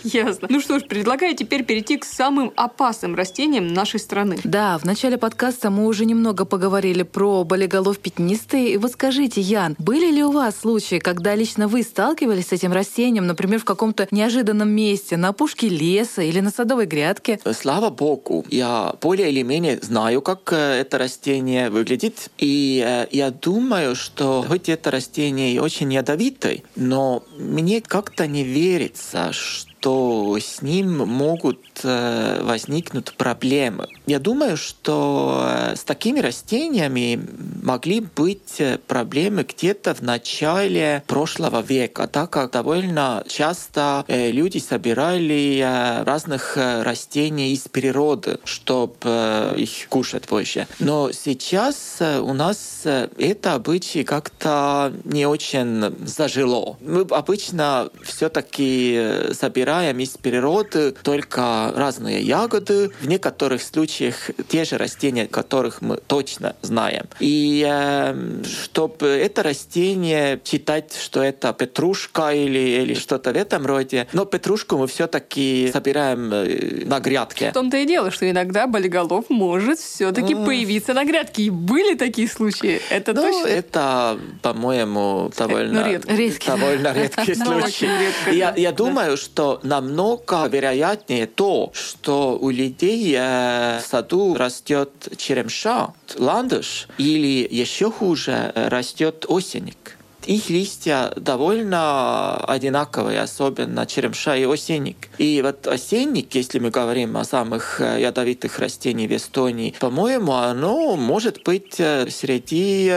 Ясно. 0.05 0.49
Ну 0.51 0.61
что 0.61 0.79
ж, 0.79 0.83
предлагаю 0.83 1.35
теперь 1.35 1.65
перейти 1.73 1.97
к 1.97 2.05
самым 2.05 2.53
опасным 2.55 3.15
растениям 3.15 3.69
нашей 3.69 3.99
страны. 3.99 4.39
Да, 4.45 4.77
в 4.77 4.85
начале 4.85 5.17
подкаста 5.17 5.71
мы 5.71 5.87
уже 5.87 6.05
немного 6.05 6.45
поговорили 6.45 7.03
про 7.03 7.45
болиголов 7.45 7.99
пятнистые. 7.99 8.75
И 8.75 8.77
вот 8.77 8.93
скажите, 8.93 9.41
Ян, 9.41 9.75
были 9.79 10.11
ли 10.11 10.23
у 10.23 10.33
вас 10.33 10.61
случаи, 10.61 10.99
когда 10.99 11.35
лично 11.35 11.69
вы 11.69 11.83
сталкивались 11.83 12.49
с 12.49 12.53
этим 12.53 12.75
растением, 12.75 13.27
например, 13.27 13.59
в 13.59 13.65
каком-то 13.65 14.07
неожиданном 14.11 14.69
месте, 14.69 15.17
на 15.17 15.29
опушке 15.29 15.71
леса 15.71 16.21
или 16.21 16.41
на 16.41 16.51
садовой 16.51 16.85
грядке? 16.85 17.41
Слава 17.59 17.89
богу, 17.89 18.45
я 18.51 18.95
более 19.01 19.31
или 19.31 19.41
менее 19.41 19.79
знаю, 19.81 20.21
как 20.21 20.53
э, 20.53 20.81
это 20.83 20.99
растение 20.99 21.71
выглядит. 21.71 22.29
И 22.37 22.85
э, 22.87 23.07
я 23.13 23.31
думаю, 23.31 23.97
что 23.97 24.45
хоть 24.47 24.69
это 24.69 24.91
растение 24.91 25.55
и 25.55 25.59
очень 25.59 25.91
ядовитое, 25.91 26.65
но 26.77 27.23
мне 27.39 27.81
как-то 27.81 28.27
не 28.27 28.45
верится, 28.45 29.33
что 29.33 29.72
то 29.83 30.39
с 30.41 30.63
ним 30.63 30.99
могут 30.99 31.59
э, 31.83 32.41
возникнуть 32.45 33.13
проблемы. 33.15 33.89
Я 34.07 34.21
думаю, 34.21 34.57
что 34.57 35.45
э, 35.45 35.75
с 35.75 35.83
такими 35.83 36.21
растениями 36.21 37.21
могли 37.63 37.99
быть 37.99 38.61
э, 38.61 38.79
проблемы 38.79 39.43
где-то 39.43 39.97
в 39.97 40.01
начале 40.01 41.03
прошлого 41.09 41.63
века, 41.63 42.07
так 42.07 42.31
как 42.31 42.53
довольно 42.53 43.25
часто 43.27 44.05
люди 44.07 44.59
собирали 44.59 45.61
разных 46.05 46.57
растений 46.57 47.53
из 47.53 47.67
природы, 47.67 48.39
чтобы 48.45 49.55
их 49.57 49.89
кушать 49.89 50.29
позже. 50.29 50.69
Но 50.79 51.11
сейчас 51.11 51.99
у 52.01 52.33
нас 52.33 52.83
это 52.85 53.55
обычай 53.55 54.05
как-то 54.05 54.93
не 55.05 55.27
очень 55.27 55.93
зажило. 56.07 56.77
Мы 56.81 57.01
обычно 57.11 57.91
все-таки 58.05 59.33
собираем 59.33 59.72
собираем 59.73 59.99
из 60.01 60.11
природы 60.11 60.95
только 61.03 61.73
разные 61.75 62.21
ягоды, 62.21 62.91
в 63.01 63.09
некоторых 63.09 63.63
случаях 63.63 64.31
те 64.49 64.65
же 64.65 64.77
растения, 64.77 65.27
которых 65.27 65.81
мы 65.81 65.97
точно 65.97 66.55
знаем. 66.61 67.07
И 67.21 67.65
э, 67.67 68.43
чтобы 68.45 69.07
это 69.07 69.43
растение 69.43 70.39
считать, 70.45 70.95
что 70.95 71.23
это 71.23 71.55
петрушка 71.55 72.33
или, 72.35 72.83
или 72.83 72.95
что-то 72.95 73.33
в 73.33 73.37
этом 73.37 73.65
роде, 73.65 74.07
но 74.13 74.27
петрушку 74.27 74.77
мы 74.77 74.87
все-таки 74.87 75.71
собираем 75.73 76.31
э, 76.33 76.85
на 76.85 77.01
грядке. 77.01 77.51
В 77.51 77.55
том-то 77.55 77.79
и 77.79 77.87
дело, 77.87 78.11
что 78.11 78.29
иногда 78.29 78.67
болиголов 78.67 79.31
может 79.31 79.79
все-таки 79.79 80.35
mm. 80.35 80.45
появиться 80.45 80.93
на 80.93 81.05
грядке. 81.05 81.45
И 81.45 81.51
были 81.51 81.95
такие 81.95 82.29
случаи. 82.29 82.81
Это 82.91 83.15
ну, 83.15 83.23
точно? 83.23 83.47
Это, 83.47 84.19
по-моему, 84.43 85.31
довольно, 85.37 85.87
ну, 85.87 86.17
редкий. 86.17 86.47
довольно 86.47 86.93
редкий 86.93 87.35
случай. 87.47 87.89
Я, 88.31 88.53
я 88.55 88.73
думаю, 88.73 89.17
что 89.17 89.62
намного 89.63 90.47
вероятнее 90.47 91.27
то, 91.27 91.71
что 91.75 92.39
у 92.39 92.51
людей 92.51 93.15
э, 93.19 93.81
в 93.81 93.87
саду 93.87 94.35
растет 94.35 94.91
черемша, 95.17 95.93
ландыш, 96.17 96.89
или 96.99 97.47
еще 97.51 97.91
хуже 97.91 98.53
э, 98.55 98.69
растет 98.69 99.27
осенник 99.29 99.97
их 100.25 100.51
листья 100.51 101.13
довольно 101.17 102.37
одинаковые, 102.45 103.21
особенно 103.21 103.87
черемша 103.87 104.37
и 104.37 104.45
осенник. 104.45 105.09
И 105.19 105.43
вот 105.43 105.67
осенник, 105.67 106.33
если 106.37 106.61
мы 106.61 106.71
говорим 106.71 107.17
о 107.17 107.25
самых 107.25 107.81
э, 107.81 108.01
ядовитых 108.01 108.61
растениях 108.61 109.11
в 109.11 109.17
Эстонии, 109.17 109.75
по-моему, 109.81 110.35
оно 110.35 110.95
может 110.95 111.43
быть 111.43 111.75
среди 111.75 112.89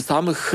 самых 0.00 0.52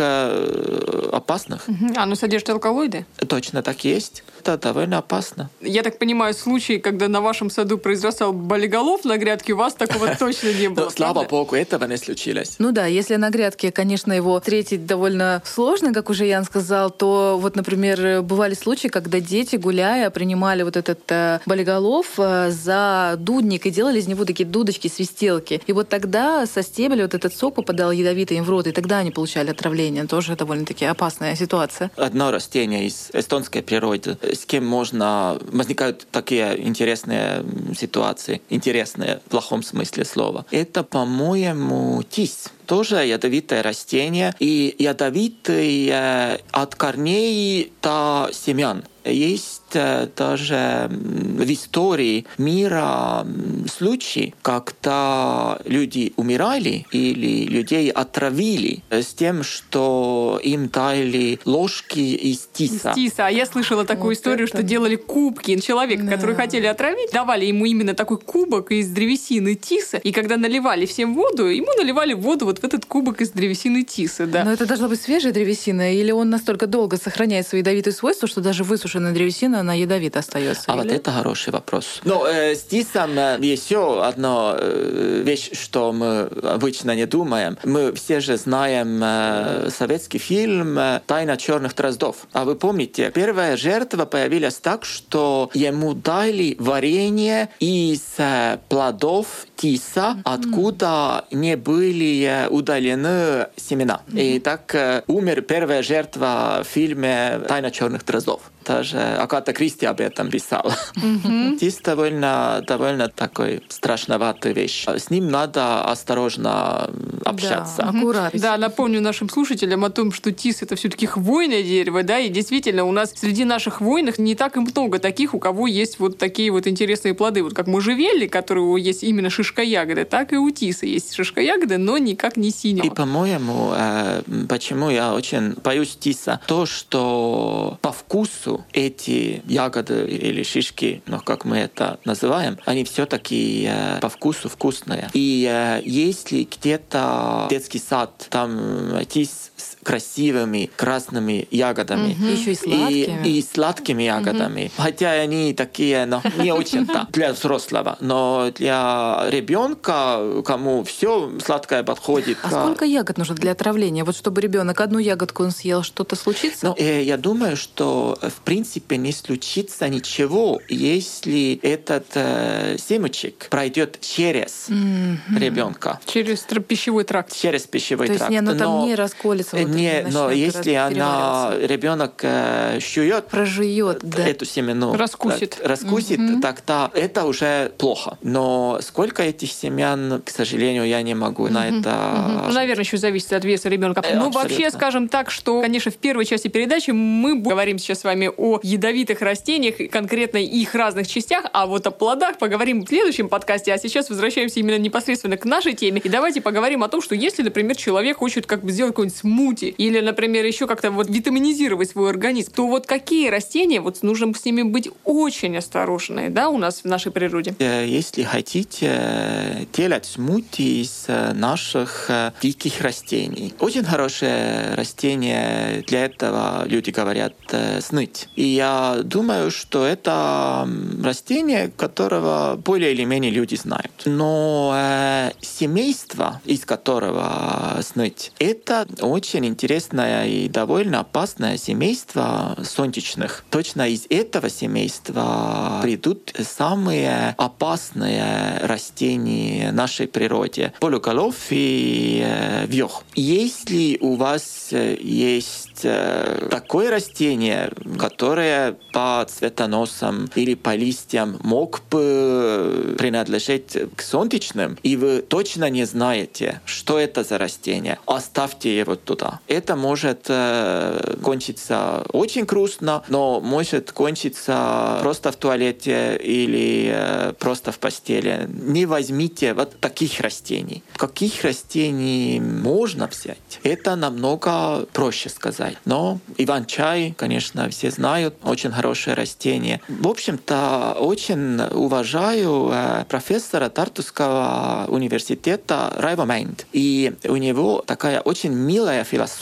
опасных. 1.13 1.69
Оно 1.95 2.15
содержит 2.15 2.49
алкалоиды? 2.49 3.05
Точно 3.29 3.63
так 3.63 3.85
есть. 3.85 4.25
Это 4.43 4.57
довольно 4.57 4.97
опасно. 4.97 5.49
Я 5.61 5.83
так 5.83 5.99
понимаю, 5.99 6.33
случаи, 6.33 6.77
когда 6.77 7.07
на 7.07 7.21
вашем 7.21 7.49
саду 7.49 7.77
произрастал 7.77 8.33
болиголов 8.33 9.05
на 9.05 9.17
грядке, 9.17 9.53
у 9.53 9.57
вас 9.57 9.73
такого 9.73 10.13
точно 10.19 10.51
не 10.51 10.67
было. 10.67 10.89
Слава 10.89 11.23
богу, 11.23 11.55
этого 11.55 11.85
не 11.85 11.95
случилось. 11.97 12.55
Ну 12.59 12.73
да, 12.73 12.85
если 12.85 13.15
на 13.15 13.29
грядке, 13.29 13.71
конечно, 13.71 14.11
его 14.11 14.37
встретить 14.39 14.85
довольно 14.85 15.41
сложно, 15.45 15.93
как 15.93 16.09
уже 16.09 16.25
Ян 16.25 16.43
сказал, 16.43 16.91
то 16.91 17.37
вот, 17.39 17.55
например, 17.55 18.21
бывали 18.21 18.53
случаи, 18.53 18.89
когда 18.89 19.21
дети, 19.21 19.55
гуляя, 19.55 20.09
принимали 20.09 20.63
вот 20.63 20.75
этот 20.75 20.99
э, 21.09 21.39
болиголов 21.45 22.07
э, 22.17 22.51
за 22.51 23.15
дудник 23.17 23.65
и 23.65 23.69
делали 23.69 23.99
из 23.99 24.07
него 24.07 24.25
такие 24.25 24.45
дудочки, 24.45 24.89
свистелки. 24.89 25.61
И 25.67 25.71
вот 25.71 25.87
тогда 25.87 26.45
со 26.47 26.63
стебля 26.63 27.03
вот 27.03 27.13
этот 27.13 27.33
сок 27.33 27.55
попадал 27.55 27.93
ядовитый 27.93 28.35
им 28.35 28.43
в 28.43 28.49
рот, 28.49 28.67
и 28.67 28.73
тогда 28.73 28.97
они 28.97 29.11
получали 29.11 29.51
отравление. 29.51 30.05
Тоже 30.05 30.35
довольно-таки 30.35 30.83
опасная 30.83 31.33
ситуация. 31.37 31.91
Одно 31.95 32.29
растение 32.29 32.87
из 32.87 33.09
эстонской 33.13 33.61
природы, 33.61 34.17
с 34.33 34.45
кем 34.45 34.65
можно... 34.65 35.37
Возникают 35.51 36.07
такие 36.11 36.67
интересные 36.67 37.43
ситуации, 37.77 38.41
интересные 38.49 39.21
в 39.25 39.29
плохом 39.29 39.63
смысле 39.63 40.05
слова. 40.05 40.45
Это, 40.51 40.83
по-моему, 40.83 42.03
тис 42.03 42.49
тоже 42.65 43.05
ядовитое 43.05 43.61
растение, 43.61 44.33
и 44.39 44.75
ядовитый 44.79 45.89
э, 45.91 46.37
от 46.51 46.75
корней 46.75 47.71
до 47.81 48.29
семян. 48.31 48.83
Есть 49.05 49.62
даже 49.73 50.89
в 50.89 51.51
истории 51.51 52.25
мира 52.37 53.25
случаи, 53.67 54.33
когда 54.41 55.59
люди 55.65 56.13
умирали 56.15 56.85
или 56.91 57.45
людей 57.45 57.89
отравили 57.91 58.83
с 58.89 59.13
тем, 59.13 59.43
что 59.43 60.39
им 60.43 60.69
дали 60.69 61.39
ложки 61.45 61.99
из 61.99 62.47
тиса. 62.51 62.91
Из 62.91 62.95
тиса. 62.95 63.27
А 63.27 63.29
я 63.29 63.45
слышала 63.45 63.85
такую 63.85 64.09
вот 64.09 64.17
историю, 64.17 64.47
это. 64.47 64.57
что 64.57 64.63
делали 64.63 64.95
кубки 64.95 65.59
человека, 65.59 66.03
да. 66.03 66.11
который 66.11 66.35
хотели 66.35 66.65
отравить, 66.65 67.11
давали 67.11 67.45
ему 67.45 67.65
именно 67.65 67.93
такой 67.93 68.17
кубок 68.17 68.71
из 68.71 68.89
древесины 68.89 69.55
тиса, 69.55 69.97
и 69.97 70.11
когда 70.11 70.37
наливали 70.37 70.85
всем 70.85 71.13
воду, 71.13 71.47
ему 71.47 71.71
наливали 71.77 72.13
воду 72.13 72.45
вот 72.45 72.59
в 72.59 72.63
этот 72.63 72.85
кубок 72.85 73.21
из 73.21 73.31
древесины 73.31 73.83
тиса, 73.83 74.25
да. 74.25 74.43
Но 74.43 74.53
это 74.53 74.65
должна 74.65 74.87
быть 74.87 75.01
свежая 75.01 75.33
древесина, 75.33 75.93
или 75.93 76.11
он 76.11 76.29
настолько 76.29 76.67
долго 76.67 76.97
сохраняет 76.97 77.47
свои 77.47 77.61
ядовитые 77.61 77.93
свойства, 77.93 78.27
что 78.27 78.41
даже 78.41 78.63
высушенная 78.63 79.13
древесина, 79.13 79.62
она 79.63 79.73
ядовита 79.73 80.19
остается? 80.19 80.65
А 80.67 80.73
или? 80.73 80.83
вот 80.83 80.91
это 80.91 81.11
хороший 81.11 81.51
вопрос. 81.51 82.01
Но 82.03 82.27
э, 82.27 82.55
с 82.55 82.63
тисом 82.63 83.17
э, 83.17 83.37
еще 83.41 84.03
одна 84.03 84.55
э, 84.57 85.23
вещь, 85.25 85.51
что 85.53 85.91
мы 85.91 86.29
обычно 86.43 86.95
не 86.95 87.05
думаем. 87.05 87.57
Мы 87.63 87.93
все 87.93 88.19
же 88.19 88.37
знаем 88.37 89.01
э, 89.03 89.69
советский 89.69 90.19
фильм 90.19 90.77
э, 90.77 91.01
«Тайна 91.07 91.37
черных 91.37 91.75
дроздов». 91.75 92.27
А 92.33 92.43
вы 92.45 92.55
помните, 92.55 93.11
первая 93.13 93.57
жертва 93.57 94.05
появилась 94.05 94.55
так, 94.55 94.85
что 94.85 95.49
ему 95.53 95.93
дали 95.93 96.55
варенье 96.59 97.49
из 97.59 98.01
э, 98.17 98.57
плодов 98.69 99.47
тиса, 99.55 100.17
откуда 100.25 101.25
не 101.31 101.55
были 101.55 102.47
удалены 102.49 103.47
семена. 103.55 104.01
И 104.11 104.39
так 104.39 105.03
умер 105.07 105.41
первая 105.41 105.81
жертва 105.83 106.63
в 106.63 106.67
фильме 106.67 107.39
«Тайна 107.47 107.71
черных 107.71 108.05
дроздов». 108.05 108.41
Даже 108.65 108.99
Аката 108.99 109.52
Кристи 109.53 109.85
об 109.85 110.01
этом 110.01 110.29
писала. 110.29 110.75
Mm-hmm. 110.95 111.57
Тис 111.59 111.77
довольно, 111.77 112.63
довольно 112.67 113.09
такой 113.09 113.63
страшноватая 113.69 114.53
вещь. 114.53 114.85
С 114.87 115.09
ним 115.09 115.29
надо 115.29 115.83
осторожно 115.85 116.89
общаться. 117.25 117.83
Да, 117.83 117.89
аккуратно. 117.89 118.39
Да, 118.39 118.57
напомню 118.57 119.01
нашим 119.01 119.29
слушателям 119.29 119.85
о 119.85 119.89
том, 119.89 120.11
что 120.11 120.31
тис 120.31 120.61
это 120.61 120.75
все-таки 120.75 121.05
хвойное 121.05 121.63
дерево, 121.63 122.03
да, 122.03 122.19
и 122.19 122.29
действительно 122.29 122.85
у 122.85 122.91
нас 122.91 123.13
среди 123.15 123.45
наших 123.45 123.75
хвойных 123.75 124.17
не 124.17 124.35
так 124.35 124.57
и 124.57 124.59
много 124.59 124.99
таких, 124.99 125.33
у 125.33 125.39
кого 125.39 125.67
есть 125.67 125.99
вот 125.99 126.17
такие 126.17 126.51
вот 126.51 126.67
интересные 126.67 127.13
плоды. 127.13 127.43
Вот 127.43 127.53
как 127.53 127.67
можжевельник, 127.67 128.31
который 128.31 128.59
у 128.59 128.77
есть 128.77 129.03
именно 129.03 129.29
шишка 129.29 129.61
ягоды, 129.61 130.05
так 130.05 130.33
и 130.33 130.37
у 130.37 130.49
тиса 130.49 130.85
есть 130.85 131.13
шишка 131.13 131.41
ягоды, 131.41 131.77
но 131.77 131.97
никак 131.97 132.37
не 132.37 132.51
синего. 132.51 132.85
И, 132.85 132.89
по-моему, 132.89 133.73
э, 133.75 134.21
почему 134.49 134.89
я 134.89 135.13
очень 135.13 135.53
боюсь 135.63 135.95
тиса, 135.95 136.39
то, 136.47 136.65
что 136.65 137.77
по 137.81 137.91
вкусу 137.91 138.65
эти 138.73 139.42
ягоды 139.45 140.05
или 140.05 140.43
шишки, 140.43 141.01
ну, 141.05 141.19
как 141.19 141.45
мы 141.45 141.57
это 141.57 141.99
называем, 142.05 142.57
они 142.65 142.83
все-таки 142.83 143.67
э, 143.69 143.99
по 143.99 144.09
вкусу 144.09 144.49
вкусные. 144.49 145.09
И 145.13 145.47
э, 145.49 145.81
если 145.85 146.43
где-то 146.43 147.47
детский 147.49 147.79
сад, 147.79 148.27
там 148.29 149.05
тис 149.07 149.51
с 149.55 149.72
красивыми 149.83 150.69
красными 150.75 151.47
ягодами. 151.51 152.13
Угу. 152.13 152.25
Еще 152.25 152.51
и 152.51 152.55
сладкими. 152.55 153.27
И, 153.27 153.39
и 153.39 153.41
сладкими 153.41 154.03
ягодами. 154.03 154.65
Угу. 154.65 154.83
Хотя 154.83 155.11
они 155.11 155.53
такие, 155.53 156.05
но 156.05 156.21
не 156.37 156.51
очень-то 156.51 157.07
для 157.11 157.33
взрослого. 157.33 157.97
Но 157.99 158.51
для 158.55 159.25
ребенка, 159.29 160.41
кому 160.45 160.83
все 160.83 161.31
сладкое 161.43 161.83
подходит. 161.83 162.37
А 162.43 162.49
сколько 162.49 162.85
ягод 162.85 163.17
нужно 163.17 163.35
для 163.35 163.51
отравления? 163.51 164.03
Вот 164.03 164.15
чтобы 164.15 164.41
ребенок 164.41 164.79
одну 164.81 164.99
ягодку 164.99 165.43
он 165.43 165.51
съел, 165.51 165.83
что-то 165.83 166.15
случится? 166.15 166.67
Ну, 166.67 166.75
э, 166.77 167.03
я 167.03 167.17
думаю, 167.17 167.57
что 167.57 168.17
в 168.21 168.41
принципе 168.41 168.97
не 168.97 169.11
случится 169.11 169.89
ничего, 169.89 170.61
если 170.69 171.59
этот 171.61 172.05
э, 172.15 172.77
семечек 172.77 173.47
пройдет 173.49 173.99
через 174.01 174.69
mm-hmm. 174.69 175.39
ребенка. 175.39 175.99
Через 176.05 176.39
пищевой 176.67 177.03
тракт. 177.03 177.35
Через 177.35 177.63
пищевой 177.67 178.07
То 178.07 178.15
тракт. 178.15 178.27
То 178.27 178.33
есть 178.33 178.47
оно 178.47 178.57
там 178.57 178.85
не 178.85 178.95
расколется? 178.95 179.57
Не, 179.75 180.05
но 180.11 180.31
если 180.31 180.73
она 180.73 181.53
ребенок 181.59 182.19
э, 182.23 182.79
щует, 182.79 183.27
прожует 183.27 183.99
да. 184.01 184.27
эту 184.27 184.45
семену, 184.45 184.95
раскусит, 184.95 185.51
так, 185.51 185.67
раскусит, 185.67 186.19
mm-hmm. 186.19 186.41
тогда 186.41 186.91
это 186.93 187.25
уже 187.25 187.71
плохо. 187.77 188.17
Но 188.21 188.79
сколько 188.81 189.23
этих 189.23 189.51
семян, 189.51 190.21
к 190.25 190.29
сожалению, 190.29 190.85
я 190.85 191.01
не 191.01 191.15
могу 191.15 191.47
mm-hmm. 191.47 191.51
на 191.51 191.67
это. 191.67 191.89
Mm-hmm. 191.89 192.47
Ну, 192.47 192.53
наверное, 192.53 192.83
еще 192.83 192.97
зависит 192.97 193.33
от 193.33 193.45
веса 193.45 193.69
ребенка. 193.69 194.01
Э, 194.03 194.17
ну, 194.17 194.29
вообще, 194.29 194.69
скажем 194.71 195.07
так, 195.07 195.31
что, 195.31 195.61
конечно, 195.61 195.91
в 195.91 195.97
первой 195.97 196.25
части 196.25 196.47
передачи 196.47 196.91
мы 196.91 197.39
говорим 197.39 197.77
сейчас 197.77 198.01
с 198.01 198.03
вами 198.03 198.29
о 198.35 198.59
ядовитых 198.63 199.21
растениях, 199.21 199.75
конкретно 199.91 200.37
их 200.37 200.75
разных 200.75 201.07
частях, 201.07 201.45
а 201.53 201.65
вот 201.65 201.85
о 201.87 201.91
плодах 201.91 202.37
поговорим 202.37 202.83
в 202.83 202.87
следующем 202.87 203.29
подкасте. 203.29 203.73
А 203.73 203.77
сейчас 203.77 204.09
возвращаемся 204.09 204.59
именно 204.59 204.77
непосредственно 204.77 205.37
к 205.37 205.45
нашей 205.45 205.73
теме. 205.73 206.01
И 206.03 206.09
давайте 206.09 206.41
поговорим 206.41 206.83
о 206.83 206.89
том, 206.89 207.01
что 207.01 207.15
если, 207.15 207.43
например, 207.43 207.75
человек 207.75 208.17
хочет 208.17 208.45
как 208.45 208.63
бы 208.63 208.71
сделать 208.71 208.93
какой-нибудь 208.93 209.17
смути 209.63 209.75
или, 209.77 210.01
например, 210.01 210.45
еще 210.45 210.67
как-то 210.67 210.91
вот 210.91 211.09
витаминизировать 211.09 211.91
свой 211.91 212.09
организм, 212.09 212.51
то 212.55 212.67
вот 212.67 212.85
какие 212.85 213.29
растения, 213.29 213.81
вот 213.81 214.03
нужно 214.03 214.33
с 214.33 214.45
ними 214.45 214.63
быть 214.63 214.89
очень 215.03 215.57
осторожны, 215.57 216.29
да, 216.29 216.49
у 216.49 216.57
нас 216.57 216.83
в 216.83 216.85
нашей 216.85 217.11
природе? 217.11 217.55
Э, 217.59 217.85
если 217.87 218.23
хотите 218.23 218.87
э, 218.89 219.65
делать 219.73 220.05
смути 220.05 220.81
из 220.81 221.05
э, 221.07 221.33
наших 221.33 222.09
диких 222.41 222.81
растений, 222.81 223.53
очень 223.59 223.83
хорошее 223.83 224.75
растение 224.75 225.83
для 225.87 226.05
этого 226.05 226.63
люди 226.65 226.91
говорят 226.91 227.33
сныть. 227.79 228.27
И 228.35 228.45
я 228.45 228.99
думаю, 229.03 229.51
что 229.51 229.85
это 229.85 230.67
растение, 231.03 231.71
которого 231.75 232.55
более 232.63 232.93
или 232.93 233.05
менее 233.05 233.31
люди 233.31 233.55
знают. 233.55 233.91
Но 234.05 234.73
э, 234.75 235.31
семейство, 235.41 236.41
из 236.45 236.65
которого 236.65 237.79
сныть, 237.81 238.31
это 238.39 238.85
очень 239.01 239.45
интересное 239.53 240.25
и 240.25 240.49
довольно 240.49 241.01
опасное 241.01 241.57
семейство 241.57 242.57
сонтичных. 242.63 243.45
Точно 243.49 243.87
из 243.87 244.05
этого 244.09 244.49
семейства 244.49 245.79
придут 245.81 246.33
самые 246.39 247.35
опасные 247.37 248.57
растения 248.61 249.71
нашей 249.71 250.07
природе. 250.07 250.73
Полуголов 250.79 251.35
и 251.51 252.23
э, 252.25 252.65
вьох. 252.65 253.03
Если 253.15 253.97
у 254.01 254.15
вас 254.15 254.69
есть 254.71 255.81
э, 255.83 256.47
такое 256.49 256.89
растение, 256.89 257.71
которое 257.99 258.75
по 258.91 259.25
цветоносам 259.29 260.29
или 260.35 260.55
по 260.55 260.75
листьям 260.75 261.37
мог 261.43 261.81
бы 261.91 262.95
принадлежать 262.97 263.77
к 263.95 264.01
сонтичным, 264.01 264.77
и 264.81 264.95
вы 264.95 265.21
точно 265.21 265.69
не 265.69 265.85
знаете, 265.85 266.61
что 266.65 266.97
это 266.97 267.23
за 267.23 267.37
растение, 267.37 267.99
оставьте 268.05 268.75
его 268.75 268.95
туда. 268.95 269.39
Это 269.47 269.75
может 269.75 270.25
э, 270.29 271.15
кончиться 271.21 272.03
очень 272.13 272.45
грустно, 272.45 273.03
но 273.09 273.41
может 273.41 273.91
кончиться 273.91 274.99
просто 275.01 275.31
в 275.31 275.35
туалете 275.35 276.17
или 276.17 276.91
э, 276.93 277.33
просто 277.39 277.71
в 277.71 277.79
постели. 277.79 278.47
Не 278.49 278.85
возьмите 278.85 279.53
вот 279.53 279.79
таких 279.79 280.19
растений. 280.21 280.83
Каких 280.95 281.43
растений 281.43 282.39
можно 282.39 283.07
взять? 283.07 283.59
Это 283.63 283.95
намного 283.95 284.85
проще 284.93 285.29
сказать. 285.29 285.77
Но 285.85 286.19
иван-чай, 286.37 287.13
конечно, 287.17 287.69
все 287.69 287.91
знают, 287.91 288.35
очень 288.43 288.71
хорошее 288.71 289.15
растение. 289.15 289.81
В 289.87 290.07
общем-то, 290.07 290.97
очень 290.99 291.61
уважаю 291.61 292.69
э, 292.71 293.05
профессора 293.09 293.69
Тартусского 293.69 294.85
университета 294.87 295.93
Райва 295.97 296.25
Майнд. 296.25 296.65
И 296.71 297.13
у 297.25 297.35
него 297.35 297.83
такая 297.85 298.21
очень 298.21 298.53
милая 298.53 299.03
философия. 299.03 299.32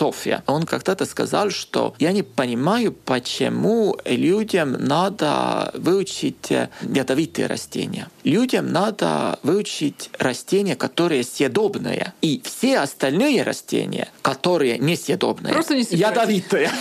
Он 0.47 0.63
когда-то 0.63 1.05
сказал, 1.05 1.49
что 1.49 1.93
я 1.99 2.11
не 2.11 2.23
понимаю, 2.23 2.91
почему 2.91 3.97
людям 4.05 4.73
надо 4.73 5.71
выучить 5.73 6.51
э, 6.51 6.69
ядовитые 6.81 7.47
растения. 7.47 8.07
Людям 8.23 8.71
надо 8.71 9.39
выучить 9.43 10.09
растения, 10.19 10.75
которые 10.75 11.23
съедобные. 11.23 12.13
И 12.21 12.41
все 12.43 12.79
остальные 12.79 13.43
растения, 13.43 14.07
которые 14.21 14.77
несъедобные, 14.77 15.53
Просто 15.53 15.75
не 15.75 15.85
ядовитые. 15.89 16.71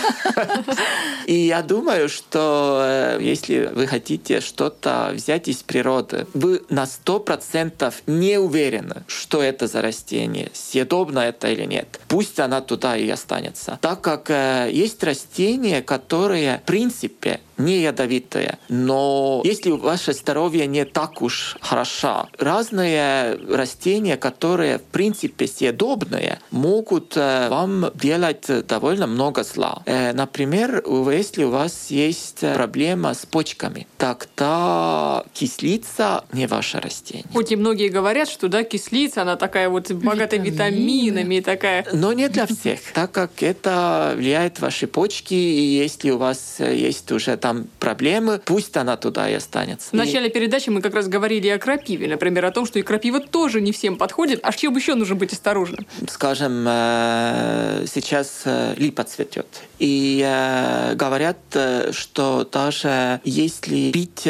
И 1.25 1.33
я 1.33 1.61
думаю, 1.61 2.09
что 2.09 2.81
э, 2.83 3.19
если 3.21 3.69
вы 3.73 3.87
хотите 3.87 4.41
что-то 4.41 5.11
взять 5.13 5.47
из 5.47 5.63
природы, 5.63 6.27
вы 6.33 6.61
на 6.69 6.85
сто 6.85 7.19
процентов 7.19 8.01
не 8.07 8.37
уверены, 8.39 9.03
что 9.07 9.41
это 9.41 9.67
за 9.67 9.81
растение, 9.81 10.51
съедобно 10.53 11.19
это 11.19 11.49
или 11.49 11.65
нет. 11.65 11.99
Пусть 12.07 12.39
она 12.39 12.61
туда 12.61 12.95
и 13.01 13.09
останется. 13.09 13.79
Так 13.81 14.01
как 14.01 14.29
э, 14.29 14.69
есть 14.71 15.03
растения, 15.03 15.81
которые 15.81 16.59
в 16.59 16.63
принципе 16.63 17.39
не 17.57 17.81
ядовитые. 17.81 18.57
Но 18.69 19.41
если 19.45 19.71
ваше 19.71 20.13
здоровье 20.13 20.67
не 20.67 20.85
так 20.85 21.21
уж 21.21 21.57
хорошо, 21.61 22.27
разные 22.37 23.35
растения, 23.49 24.17
которые 24.17 24.79
в 24.79 24.83
принципе 24.83 25.47
съедобные, 25.47 26.39
могут 26.51 27.13
э, 27.15 27.49
вам 27.49 27.91
делать 27.93 28.45
довольно 28.67 29.07
много 29.07 29.43
зла. 29.43 29.81
Э, 29.85 30.13
например, 30.13 30.83
если 31.11 31.43
у 31.43 31.51
вас 31.51 31.87
есть 31.89 32.39
проблема 32.39 33.13
с 33.13 33.25
почками, 33.25 33.87
тогда 33.97 35.23
кислица 35.33 36.23
не 36.33 36.47
ваше 36.47 36.79
растение. 36.79 37.25
Хоть 37.33 37.51
и 37.51 37.55
многие 37.55 37.89
говорят, 37.89 38.29
что 38.29 38.47
да, 38.47 38.63
кислица, 38.63 39.21
она 39.21 39.35
такая 39.35 39.69
вот 39.69 39.91
богатая 39.91 40.39
витаминами, 40.39 41.39
такая. 41.39 41.85
Но 41.93 42.13
не 42.13 42.27
для 42.29 42.45
всех, 42.45 42.79
так 42.93 43.11
как 43.11 43.43
это 43.43 44.13
влияет 44.15 44.59
ваши 44.59 44.87
почки, 44.87 45.33
и 45.33 45.77
если 45.77 46.11
у 46.11 46.17
вас 46.17 46.57
есть 46.59 47.11
уже 47.11 47.37
там 47.37 47.67
проблемы, 47.79 48.41
пусть 48.45 48.75
она 48.77 48.97
туда 48.97 49.29
и 49.29 49.33
останется. 49.33 49.89
В 49.91 49.93
начале 49.93 50.29
передачи 50.29 50.69
мы 50.69 50.81
как 50.81 50.93
раз 50.93 51.07
говорили 51.07 51.47
о 51.49 51.59
крапиве, 51.59 52.07
например, 52.07 52.45
о 52.45 52.51
том, 52.51 52.65
что 52.65 52.79
и 52.79 52.81
крапива 52.81 53.19
тоже 53.19 53.61
не 53.61 53.71
всем 53.71 53.97
подходит. 53.97 54.39
А 54.43 54.51
с 54.51 54.55
чем 54.55 54.75
еще 54.75 54.95
нужно 54.95 55.15
быть 55.15 55.33
осторожным? 55.33 55.85
Скажем, 56.07 56.65
э, 56.67 57.85
сейчас 57.91 58.41
э, 58.45 58.73
липа 58.77 59.03
цветет. 59.03 59.47
И 59.79 60.23
э, 60.25 60.95
говорят, 60.95 61.37
что 61.91 62.47
даже 62.51 63.19
если 63.23 63.91
пить 63.91 64.27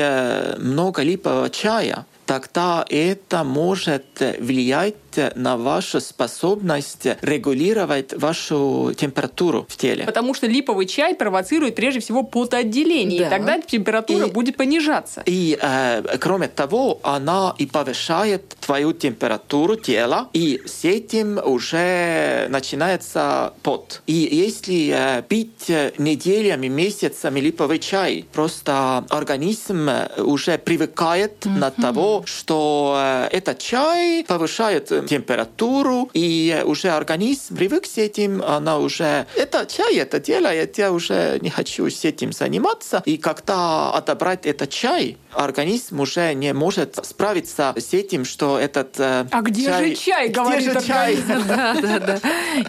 много 0.57 1.03
липового 1.03 1.49
чая, 1.49 2.05
тогда 2.25 2.85
это 2.89 3.43
может 3.43 4.05
влиять 4.39 4.95
на 5.35 5.57
вашу 5.57 5.99
способность 5.99 7.07
регулировать 7.21 8.13
вашу 8.13 8.93
температуру 8.97 9.65
в 9.69 9.77
теле. 9.77 10.05
Потому 10.05 10.33
что 10.33 10.47
липовый 10.47 10.85
чай 10.85 11.15
провоцирует 11.15 11.75
прежде 11.75 11.99
всего 11.99 12.23
потоотделение, 12.23 13.19
да. 13.19 13.27
и 13.27 13.29
тогда 13.29 13.61
температура 13.61 14.27
и, 14.27 14.31
будет 14.31 14.57
понижаться. 14.57 15.23
И 15.25 15.57
э, 15.61 16.17
кроме 16.19 16.47
того, 16.47 16.99
она 17.03 17.55
и 17.57 17.65
повышает 17.65 18.55
твою 18.59 18.93
температуру 18.93 19.75
тела, 19.75 20.29
и 20.33 20.61
с 20.65 20.85
этим 20.85 21.39
уже 21.43 22.47
начинается 22.49 23.53
пот. 23.63 24.01
И 24.07 24.13
если 24.13 24.93
э, 24.93 25.23
пить 25.23 25.71
неделями, 25.97 26.67
месяцами 26.67 27.39
липовый 27.39 27.79
чай, 27.79 28.25
просто 28.31 29.05
организм 29.09 29.89
уже 30.17 30.57
привыкает 30.57 31.45
mm-hmm. 31.45 31.57
на 31.57 31.71
того, 31.71 32.23
что 32.25 32.97
э, 32.97 33.27
этот 33.31 33.59
чай 33.59 34.25
повышает 34.27 34.91
э, 34.91 35.00
температуру, 35.07 36.09
и 36.13 36.61
уже 36.65 36.89
организм 36.89 37.55
привык 37.55 37.85
с 37.85 37.97
этим, 37.97 38.41
она 38.43 38.77
уже... 38.79 39.25
Это 39.35 39.65
чай 39.65 39.95
это 39.97 40.19
делает, 40.19 40.77
я 40.77 40.91
уже 40.91 41.39
не 41.41 41.49
хочу 41.49 41.89
с 41.89 42.05
этим 42.05 42.31
заниматься. 42.31 43.01
И 43.05 43.17
когда 43.17 43.91
отобрать 43.91 44.45
этот 44.45 44.69
чай, 44.69 45.17
организм 45.33 45.99
уже 45.99 46.33
не 46.33 46.53
может 46.53 46.99
справиться 47.05 47.73
с 47.77 47.93
этим, 47.93 48.25
что 48.25 48.59
этот 48.59 48.99
э, 48.99 49.25
А 49.31 49.41
где 49.41 49.65
чай... 49.65 49.87
же 49.87 49.95
чай, 49.95 50.29
где 50.29 50.39
говорит 50.39 50.73
же 50.73 50.87
чай? 50.87 51.17
Да, 51.51 51.75
да, 51.81 51.99
да. 51.99 52.19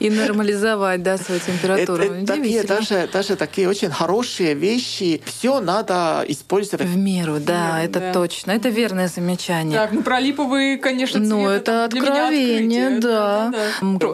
И 0.00 0.10
нормализовать, 0.10 1.02
да, 1.02 1.18
свою 1.18 1.40
температуру. 1.40 2.02
Это, 2.02 2.26
такие, 2.26 2.62
даже, 2.62 3.08
даже 3.12 3.36
такие 3.36 3.68
очень 3.68 3.90
хорошие 3.90 4.54
вещи. 4.54 5.22
Все 5.24 5.60
надо 5.60 6.24
использовать. 6.28 6.86
В 6.86 6.96
меру, 6.96 7.38
да, 7.38 7.82
это 7.82 8.12
точно. 8.12 8.52
Это 8.52 8.68
верное 8.68 9.08
замечание. 9.08 9.78
Так, 9.78 9.92
ну 9.92 10.02
про 10.02 10.20
липовые, 10.20 10.78
конечно, 10.78 11.20
цвет. 11.20 11.28
Ну, 11.28 11.48
это 11.48 11.88
откровение, 12.24 12.98
да. 12.98 13.52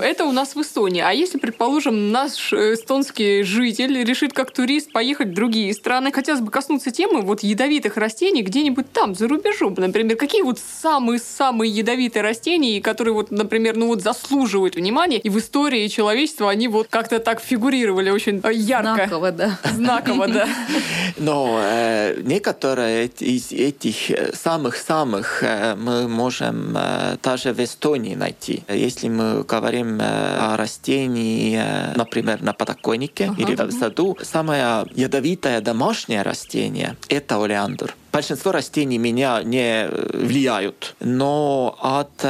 Это 0.02 0.24
у 0.24 0.32
нас 0.32 0.54
в 0.54 0.60
Эстонии. 0.60 1.02
А 1.04 1.12
если, 1.12 1.38
предположим, 1.38 2.12
наш 2.12 2.52
эстонский 2.52 3.42
житель 3.42 4.04
решит 4.04 4.32
как 4.32 4.50
турист 4.52 4.92
поехать 4.92 5.28
в 5.28 5.34
другие 5.34 5.72
страны, 5.74 6.12
хотелось 6.12 6.40
бы 6.40 6.50
коснуться 6.50 6.90
темы 6.90 7.22
вот 7.22 7.42
ядовитых 7.42 7.96
растений, 7.96 8.42
где-нибудь 8.42 8.92
там, 8.92 9.14
за 9.14 9.28
рубежом. 9.28 9.74
Например, 9.76 10.16
какие 10.16 10.42
вот 10.42 10.58
самые-самые 10.58 11.70
ядовитые 11.70 12.22
растения, 12.22 12.80
которые 12.80 13.14
вот, 13.14 13.30
например, 13.30 13.76
ну 13.76 13.88
вот 13.88 14.02
заслуживают 14.02 14.76
внимания, 14.76 15.18
и 15.18 15.28
в 15.28 15.38
истории 15.38 15.86
человечества 15.88 16.50
они 16.50 16.68
вот 16.68 16.88
как-то 16.88 17.18
так 17.18 17.40
фигурировали 17.40 18.10
очень 18.10 18.40
э, 18.42 18.52
ярко. 18.52 18.94
Знаково, 18.94 19.32
да. 19.32 19.58
Знаково, 19.74 20.28
да. 20.28 20.48
Но 21.16 21.60
э, 21.62 22.20
некоторые 22.22 23.06
из 23.06 23.52
этих 23.52 24.10
э, 24.10 24.32
самых-самых 24.34 25.42
э, 25.42 25.74
мы 25.76 26.08
можем 26.08 26.76
э, 26.76 27.16
даже 27.22 27.52
в 27.52 27.60
Эстонии 27.60 27.97
найти. 27.98 28.62
Если 28.68 29.08
мы 29.08 29.44
говорим 29.44 30.00
э, 30.00 30.04
о 30.04 30.56
растении, 30.56 31.58
э, 31.60 31.94
например, 31.96 32.42
на 32.42 32.52
подоконнике 32.52 33.24
uh-huh. 33.24 33.40
или 33.40 33.54
в 33.54 33.72
саду, 33.72 34.16
самое 34.22 34.86
ядовитое 34.94 35.60
домашнее 35.60 36.22
растение– 36.22 36.96
это 37.08 37.42
олеандр 37.42 37.94
большинство 38.18 38.50
растений 38.50 38.98
меня 38.98 39.42
не 39.44 39.86
э, 39.86 40.10
влияют, 40.12 40.96
но 41.00 41.78
от 41.80 42.24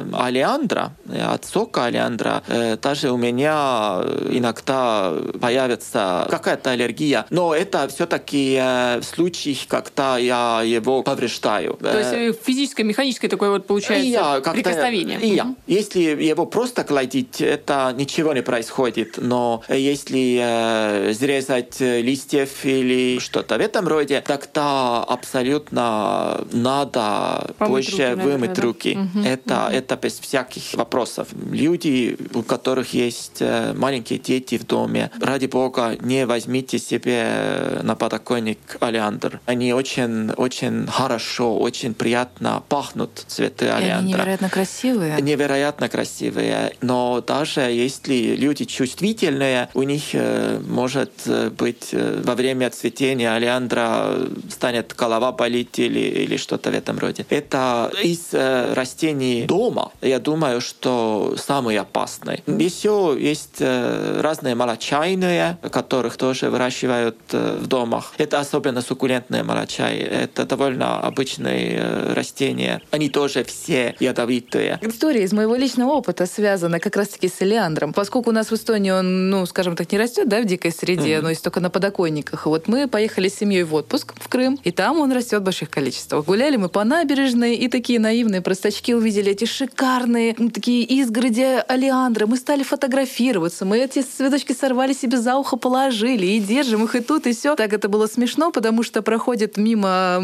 э, 0.00 0.16
олеандра, 0.16 0.92
от 1.08 1.44
сока 1.44 1.84
олеандра, 1.84 2.42
э, 2.48 2.76
даже 2.76 3.10
у 3.10 3.16
меня 3.16 4.02
иногда 4.30 5.12
появится 5.40 6.26
какая-то 6.30 6.70
аллергия, 6.70 7.26
но 7.30 7.54
это 7.54 7.88
все-таки 7.88 8.58
э, 8.60 9.00
в 9.00 9.04
случаях, 9.04 9.66
когда 9.68 10.18
я 10.18 10.62
его 10.64 11.02
повреждаю. 11.02 11.78
То 11.80 11.98
есть 11.98 12.12
э, 12.12 12.32
физическое, 12.44 12.84
механическое 12.84 13.28
такое 13.28 13.50
вот 13.50 13.66
получается 13.66 14.06
я, 14.44 14.52
прикосновение. 14.52 15.20
И 15.20 15.34
я. 15.34 15.54
Если 15.66 16.00
его 16.00 16.46
просто 16.46 16.84
гладить, 16.84 17.40
это 17.40 17.94
ничего 17.96 18.32
не 18.32 18.42
происходит, 18.42 19.18
но 19.18 19.62
если 19.68 20.40
э, 20.40 21.14
срезать 21.14 21.80
листьев 21.80 22.64
или 22.64 23.18
что-то 23.18 23.56
в 23.56 23.60
этом 23.60 23.86
роде, 23.88 24.22
это 24.26 25.02
абсолютно 25.02 26.44
надо 26.52 27.52
Помыть 27.58 27.86
позже 27.86 28.10
руки, 28.10 28.22
вымыть 28.22 28.40
наверное, 28.40 28.62
руки. 28.62 28.98
Угу, 28.98 29.24
это, 29.24 29.66
угу. 29.66 29.74
это 29.74 29.89
без 29.96 30.18
всяких 30.18 30.74
вопросов. 30.74 31.28
Люди, 31.50 32.16
у 32.34 32.42
которых 32.42 32.94
есть 32.94 33.38
э, 33.40 33.72
маленькие 33.74 34.18
дети 34.18 34.58
в 34.58 34.66
доме, 34.66 35.10
ради 35.20 35.46
бога, 35.46 35.96
не 36.00 36.26
возьмите 36.26 36.78
себе 36.78 37.80
на 37.82 37.94
подоконник 37.94 38.76
олеандр. 38.80 39.40
Они 39.46 39.72
очень, 39.72 40.30
очень 40.32 40.86
хорошо, 40.86 41.58
очень 41.58 41.94
приятно 41.94 42.62
пахнут 42.68 43.24
цветы 43.26 43.66
олеандра. 43.68 43.98
они 43.98 44.12
невероятно 44.12 44.50
красивые. 44.50 45.20
Невероятно 45.20 45.88
красивые. 45.88 46.74
Но 46.80 47.22
даже 47.26 47.60
если 47.60 48.36
люди 48.36 48.64
чувствительные, 48.64 49.68
у 49.74 49.82
них 49.82 50.02
э, 50.12 50.60
может 50.66 51.12
э, 51.26 51.50
быть 51.50 51.92
во 51.92 52.34
время 52.34 52.70
цветения 52.70 53.34
олеандра 53.34 54.16
станет 54.50 54.94
голова 54.96 55.32
болеть 55.32 55.78
или, 55.78 56.00
или 56.00 56.36
что-то 56.36 56.70
в 56.70 56.74
этом 56.74 56.98
роде. 56.98 57.26
Это 57.30 57.90
из 58.02 58.28
э, 58.32 58.72
растений 58.74 59.44
дома, 59.46 59.79
я 60.00 60.18
думаю, 60.18 60.60
что 60.60 61.34
самый 61.36 61.78
опасный. 61.78 62.42
Еще 62.46 63.16
есть 63.18 63.60
э, 63.60 64.20
разные 64.20 64.54
молочайные, 64.54 65.58
которых 65.70 66.16
тоже 66.16 66.50
выращивают 66.50 67.16
э, 67.32 67.58
в 67.60 67.66
домах. 67.66 68.12
Это 68.18 68.40
особенно 68.40 68.82
суккулентные 68.82 69.42
молочаи. 69.42 69.98
Это 69.98 70.44
довольно 70.44 71.00
обычные 71.00 71.78
э, 71.78 72.12
растения. 72.14 72.82
Они 72.90 73.08
тоже 73.08 73.44
все 73.44 73.94
ядовитые. 74.00 74.78
История 74.82 75.22
из 75.22 75.32
моего 75.32 75.56
личного 75.56 75.90
опыта 75.90 76.26
связана 76.26 76.80
как 76.80 76.96
раз-таки 76.96 77.28
с 77.28 77.40
элеандром. 77.40 77.92
Поскольку 77.92 78.30
у 78.30 78.32
нас 78.32 78.50
в 78.50 78.54
Эстонии 78.54 78.90
он, 78.90 79.30
ну, 79.30 79.46
скажем 79.46 79.76
так, 79.76 79.92
не 79.92 79.98
растет, 79.98 80.28
да, 80.28 80.40
в 80.40 80.44
дикой 80.44 80.72
среде, 80.72 81.14
mm-hmm. 81.14 81.22
но 81.22 81.30
есть 81.30 81.44
только 81.44 81.60
на 81.60 81.70
подоконниках. 81.70 82.46
Вот 82.46 82.68
мы 82.68 82.88
поехали 82.88 83.28
с 83.28 83.36
семьей 83.36 83.62
в 83.62 83.74
отпуск 83.74 84.14
в 84.18 84.28
Крым, 84.28 84.40
Крым, 84.40 84.58
и 84.64 84.70
там 84.70 85.00
он 85.00 85.12
растет 85.12 85.40
в 85.40 85.44
больших 85.44 85.70
количествах. 85.70 86.24
Гуляли 86.24 86.56
мы 86.56 86.68
по 86.68 86.84
набережной, 86.84 87.56
и 87.56 87.68
такие 87.68 88.00
наивные 88.00 88.40
простачки 88.40 88.94
увидели 88.94 89.32
эти 89.32 89.44
шикарные 89.44 89.69
такие 89.76 90.84
изгороди 90.84 91.62
алиандры. 91.66 92.26
Мы 92.26 92.36
стали 92.36 92.62
фотографироваться, 92.62 93.64
мы 93.64 93.78
эти 93.78 94.02
цветочки 94.02 94.52
сорвали 94.52 94.92
себе 94.92 95.18
за 95.18 95.36
ухо, 95.36 95.56
положили, 95.56 96.26
и 96.26 96.40
держим 96.40 96.84
их 96.84 96.94
и 96.94 97.00
тут, 97.00 97.26
и 97.26 97.32
все. 97.32 97.56
Так 97.56 97.72
это 97.72 97.88
было 97.88 98.06
смешно, 98.06 98.50
потому 98.50 98.82
что 98.82 99.02
проходит 99.02 99.56
мимо 99.56 100.20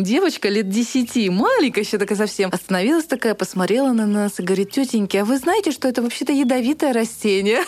девочка 0.00 0.48
лет 0.48 0.68
десяти, 0.68 1.30
маленькая 1.30 1.82
еще 1.82 1.98
такая 1.98 2.18
совсем, 2.18 2.50
остановилась 2.52 3.04
такая, 3.04 3.34
посмотрела 3.34 3.92
на 3.92 4.06
нас 4.06 4.38
и 4.38 4.42
говорит, 4.42 4.70
тетеньки, 4.70 5.16
а 5.16 5.24
вы 5.24 5.38
знаете, 5.38 5.70
что 5.70 5.88
это 5.88 6.02
вообще-то 6.02 6.32
ядовитое 6.32 6.92
растение? 6.92 7.60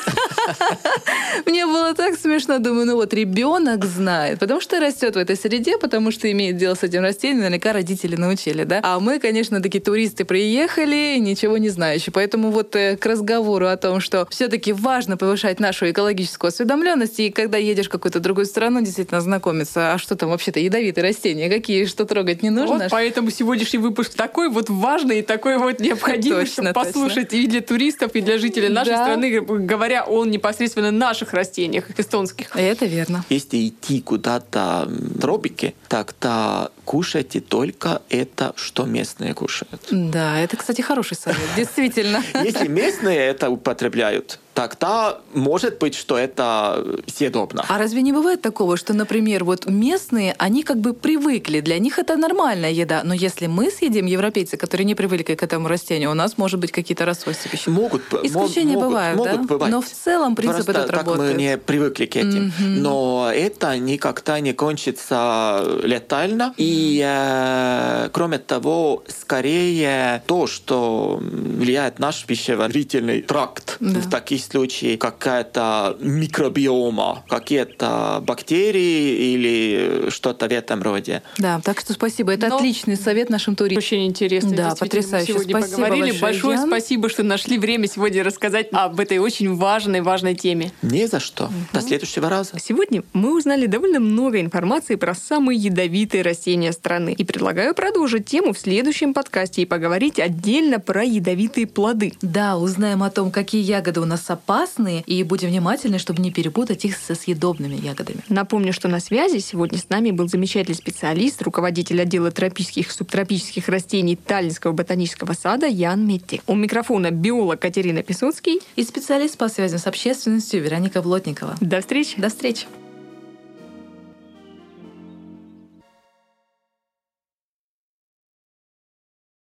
Мне 1.47 1.67
было 1.67 1.95
так 1.95 2.19
смешно, 2.19 2.59
думаю, 2.59 2.87
ну 2.87 2.95
вот 2.97 3.13
ребенок 3.15 3.85
знает, 3.85 4.39
потому 4.39 4.61
что 4.61 4.81
растет 4.81 5.15
в 5.15 5.19
этой 5.19 5.37
среде, 5.37 5.79
потому 5.79 6.11
что 6.11 6.31
имеет 6.31 6.57
дело 6.57 6.75
с 6.75 6.83
этим 6.83 7.03
растением, 7.03 7.39
наверняка 7.39 7.73
родители 7.73 8.17
научили, 8.17 8.65
да. 8.65 8.81
А 8.83 9.01
мы, 9.01 9.19
конечно, 9.19 9.63
такие 9.63 9.83
туристы 9.83 10.25
приехали, 10.25 11.16
ничего 11.19 11.59
не 11.59 11.69
знающий. 11.69 12.11
Поэтому 12.11 12.51
вот 12.51 12.75
э, 12.77 12.97
к 12.97 13.07
разговору 13.07 13.67
о 13.67 13.77
том, 13.77 14.01
что 14.01 14.27
все-таки 14.31 14.73
важно 14.73 15.17
повышать 15.17 15.61
нашу 15.61 15.91
экологическую 15.91 16.49
осведомленность, 16.49 17.21
и 17.21 17.31
когда 17.31 17.59
едешь 17.59 17.87
в 17.87 17.91
какую-то 17.91 18.21
другую 18.21 18.47
страну, 18.47 18.81
действительно 18.81 19.21
знакомиться, 19.21 19.95
а 19.95 19.99
что 19.99 20.17
там 20.17 20.31
вообще-то 20.31 20.61
ядовитые 20.61 21.05
растения, 21.05 21.49
какие, 21.49 21.85
что 21.87 22.05
трогать 22.05 22.43
не 22.43 22.51
нужно. 22.51 22.79
Вот 22.79 22.89
поэтому 22.91 23.31
сегодняшний 23.31 23.79
выпуск 23.79 24.15
такой 24.15 24.49
вот 24.49 24.71
важный 24.71 25.21
и 25.21 25.23
такой 25.23 25.59
вот 25.59 25.81
необходимый, 25.81 26.47
чтобы 26.47 26.73
послушать 26.73 27.33
и 27.33 27.47
для 27.47 27.61
туристов, 27.61 28.13
и 28.15 28.21
для 28.21 28.39
жителей 28.39 28.69
нашей 28.69 28.91
да. 28.91 29.05
страны, 29.05 29.41
говоря 29.41 30.05
о 30.05 30.25
непосредственно 30.25 30.91
наших 30.91 31.33
растениях 31.33 31.85
эстонских. 31.99 32.55
Это 32.55 32.87
верно. 32.87 33.25
Если 33.29 33.69
идти 33.69 34.01
куда-то 34.01 34.85
в 34.87 35.21
тропики, 35.21 35.75
тогда 35.89 36.71
кушайте 36.85 37.41
только 37.41 38.03
это, 38.09 38.53
что 38.57 38.85
местные 38.85 39.35
кушают. 39.35 39.83
Да, 39.91 40.39
это, 40.39 40.57
кстати, 40.57 40.81
хороший 40.81 41.06
совет, 41.15 41.39
действительно. 41.57 42.23
Если 42.43 42.67
местные 42.69 43.19
это 43.19 43.51
употребляют, 43.51 44.41
тогда 44.57 45.19
может 45.35 45.79
быть, 45.79 45.95
что 45.95 46.17
это 46.17 46.83
съедобно. 47.07 47.65
А 47.69 47.79
разве 47.79 48.01
не 48.01 48.13
бывает 48.13 48.41
такого, 48.41 48.79
что, 48.79 48.95
например, 48.95 49.45
вот 49.45 49.67
местные, 49.67 50.35
они 50.39 50.63
как 50.63 50.79
бы 50.79 50.95
привыкли, 50.95 51.61
для 51.61 51.79
них 51.79 51.99
это 51.99 52.17
нормальная 52.17 52.71
еда, 52.71 53.03
но 53.05 53.13
если 53.13 53.49
мы 53.49 53.71
съедим 53.71 54.07
европейцы, 54.07 54.57
которые 54.57 54.87
не 54.87 54.95
привыкли 54.95 55.35
к 55.35 55.43
этому 55.43 55.69
растению, 55.69 56.11
у 56.11 56.15
нас 56.15 56.39
может 56.39 56.59
быть 56.59 56.73
какие-то 56.73 57.05
расстройства 57.05 57.51
пищевые? 57.51 57.83
Могут. 57.83 58.03
Исключения 58.25 58.73
могут, 58.73 58.89
бывают, 58.89 59.19
могут 59.19 59.41
да? 59.41 59.43
Бывать. 59.43 59.71
Но 59.71 59.83
в 59.83 59.91
целом 59.91 60.35
принцип 60.35 60.65
Просто 60.65 60.73
этот 60.73 60.87
так 60.87 60.97
работает. 60.97 61.37
мы 61.37 61.43
не 61.43 61.59
привыкли 61.59 62.07
к 62.07 62.17
этим. 62.17 62.47
Mm-hmm. 62.47 62.81
Но 62.81 63.31
это 63.35 63.77
никогда 63.79 64.41
не 64.41 64.55
кончится 64.55 65.63
летально. 65.83 66.55
И 66.57 67.05
э, 67.05 68.09
кроме 68.11 68.39
того, 68.39 69.05
скорее 69.07 70.23
то, 70.27 70.47
что 70.47 71.21
влияет 71.21 71.99
наш 71.99 72.25
пищеварительный 72.25 73.21
тракт 73.21 73.77
да. 73.81 74.01
в 74.01 74.09
таких 74.09 74.46
случае 74.47 74.97
какая-то 74.99 75.97
микробиома, 76.01 77.25
какие-то 77.29 78.23
бактерии 78.27 79.35
или 79.35 80.11
что-то 80.11 80.49
в 80.49 80.53
этом 80.53 80.83
роде. 80.83 81.23
Да, 81.39 81.61
так 81.63 81.81
что 81.81 81.93
спасибо. 81.93 82.33
Это 82.33 82.49
Но... 82.49 82.57
отличный 82.57 82.97
совет 82.97 83.31
нашим 83.31 83.57
туристам. 83.57 83.79
Очень 83.79 84.07
интересно. 84.07 84.57
Да, 84.57 84.75
потрясающе. 84.79 85.33
Сегодня 85.33 85.59
спасибо 85.59 85.77
поговорили. 85.83 86.11
Большое, 86.13 86.21
большое 86.21 86.57
Ян. 86.57 86.67
спасибо, 86.69 87.09
что 87.09 87.23
нашли 87.23 87.59
время 87.59 87.89
сегодня 87.89 88.25
рассказать 88.25 88.69
об 88.73 89.01
этой 89.01 89.19
очень 89.19 89.55
важной, 89.55 90.01
важной 90.01 90.35
теме. 90.35 90.73
Не 90.83 91.07
за 91.07 91.21
что. 91.21 91.45
Угу. 91.45 91.53
До 91.73 91.81
следующего 91.81 92.29
раза. 92.29 92.59
Сегодня 92.59 93.03
мы 93.13 93.37
узнали 93.37 93.67
довольно 93.67 94.01
много 94.01 94.41
информации 94.41 94.95
про 94.97 95.15
самые 95.15 95.59
ядовитые 95.59 96.23
растения 96.23 96.73
страны. 96.73 97.15
И 97.17 97.25
предлагаю 97.25 97.75
продолжить 97.75 98.27
тему 98.27 98.53
в 98.53 98.59
следующем 98.59 99.15
подкасте 99.15 99.63
и 99.63 99.67
поговорить 99.67 100.19
отдельно 100.19 100.79
про 100.79 101.05
ядовитые 101.05 101.67
плоды. 101.67 102.13
Да, 102.23 102.57
узнаем 102.57 103.03
о 103.03 103.11
том, 103.11 103.31
какие 103.31 103.63
ягоды 103.63 104.01
у 104.01 104.05
нас 104.05 104.23
опасные, 104.37 105.03
и 105.07 105.23
будем 105.23 105.49
внимательны, 105.49 105.99
чтобы 105.99 106.23
не 106.23 106.31
перепутать 106.31 106.85
их 106.85 106.97
со 106.97 107.15
съедобными 107.15 107.75
ягодами. 107.75 108.21
Напомню, 108.29 108.73
что 108.73 108.89
на 108.89 109.01
связи 109.01 109.39
сегодня 109.39 109.79
с 109.79 109.89
нами 109.89 110.11
был 110.11 110.29
замечательный 110.29 110.75
специалист, 110.75 111.43
руководитель 111.43 112.01
отдела 112.01 112.31
тропических 112.31 112.89
и 112.89 112.93
субтропических 112.93 113.69
растений 113.69 114.17
Таллинского 114.17 114.73
ботанического 114.73 115.33
сада 115.33 115.67
Ян 115.67 116.07
Метти. 116.07 116.41
У 116.47 116.55
микрофона 116.55 117.11
биолог 117.11 117.61
Катерина 117.61 118.03
Писоцкий 118.03 118.61
и 118.77 118.83
специалист 118.85 119.37
по 119.37 119.49
связям 119.49 119.79
с 119.79 119.87
общественностью 119.87 120.63
Вероника 120.63 121.03
Блотникова. 121.03 121.57
До 121.61 121.81
встречи. 121.81 122.21
До 122.21 122.29
встречи. 122.29 122.67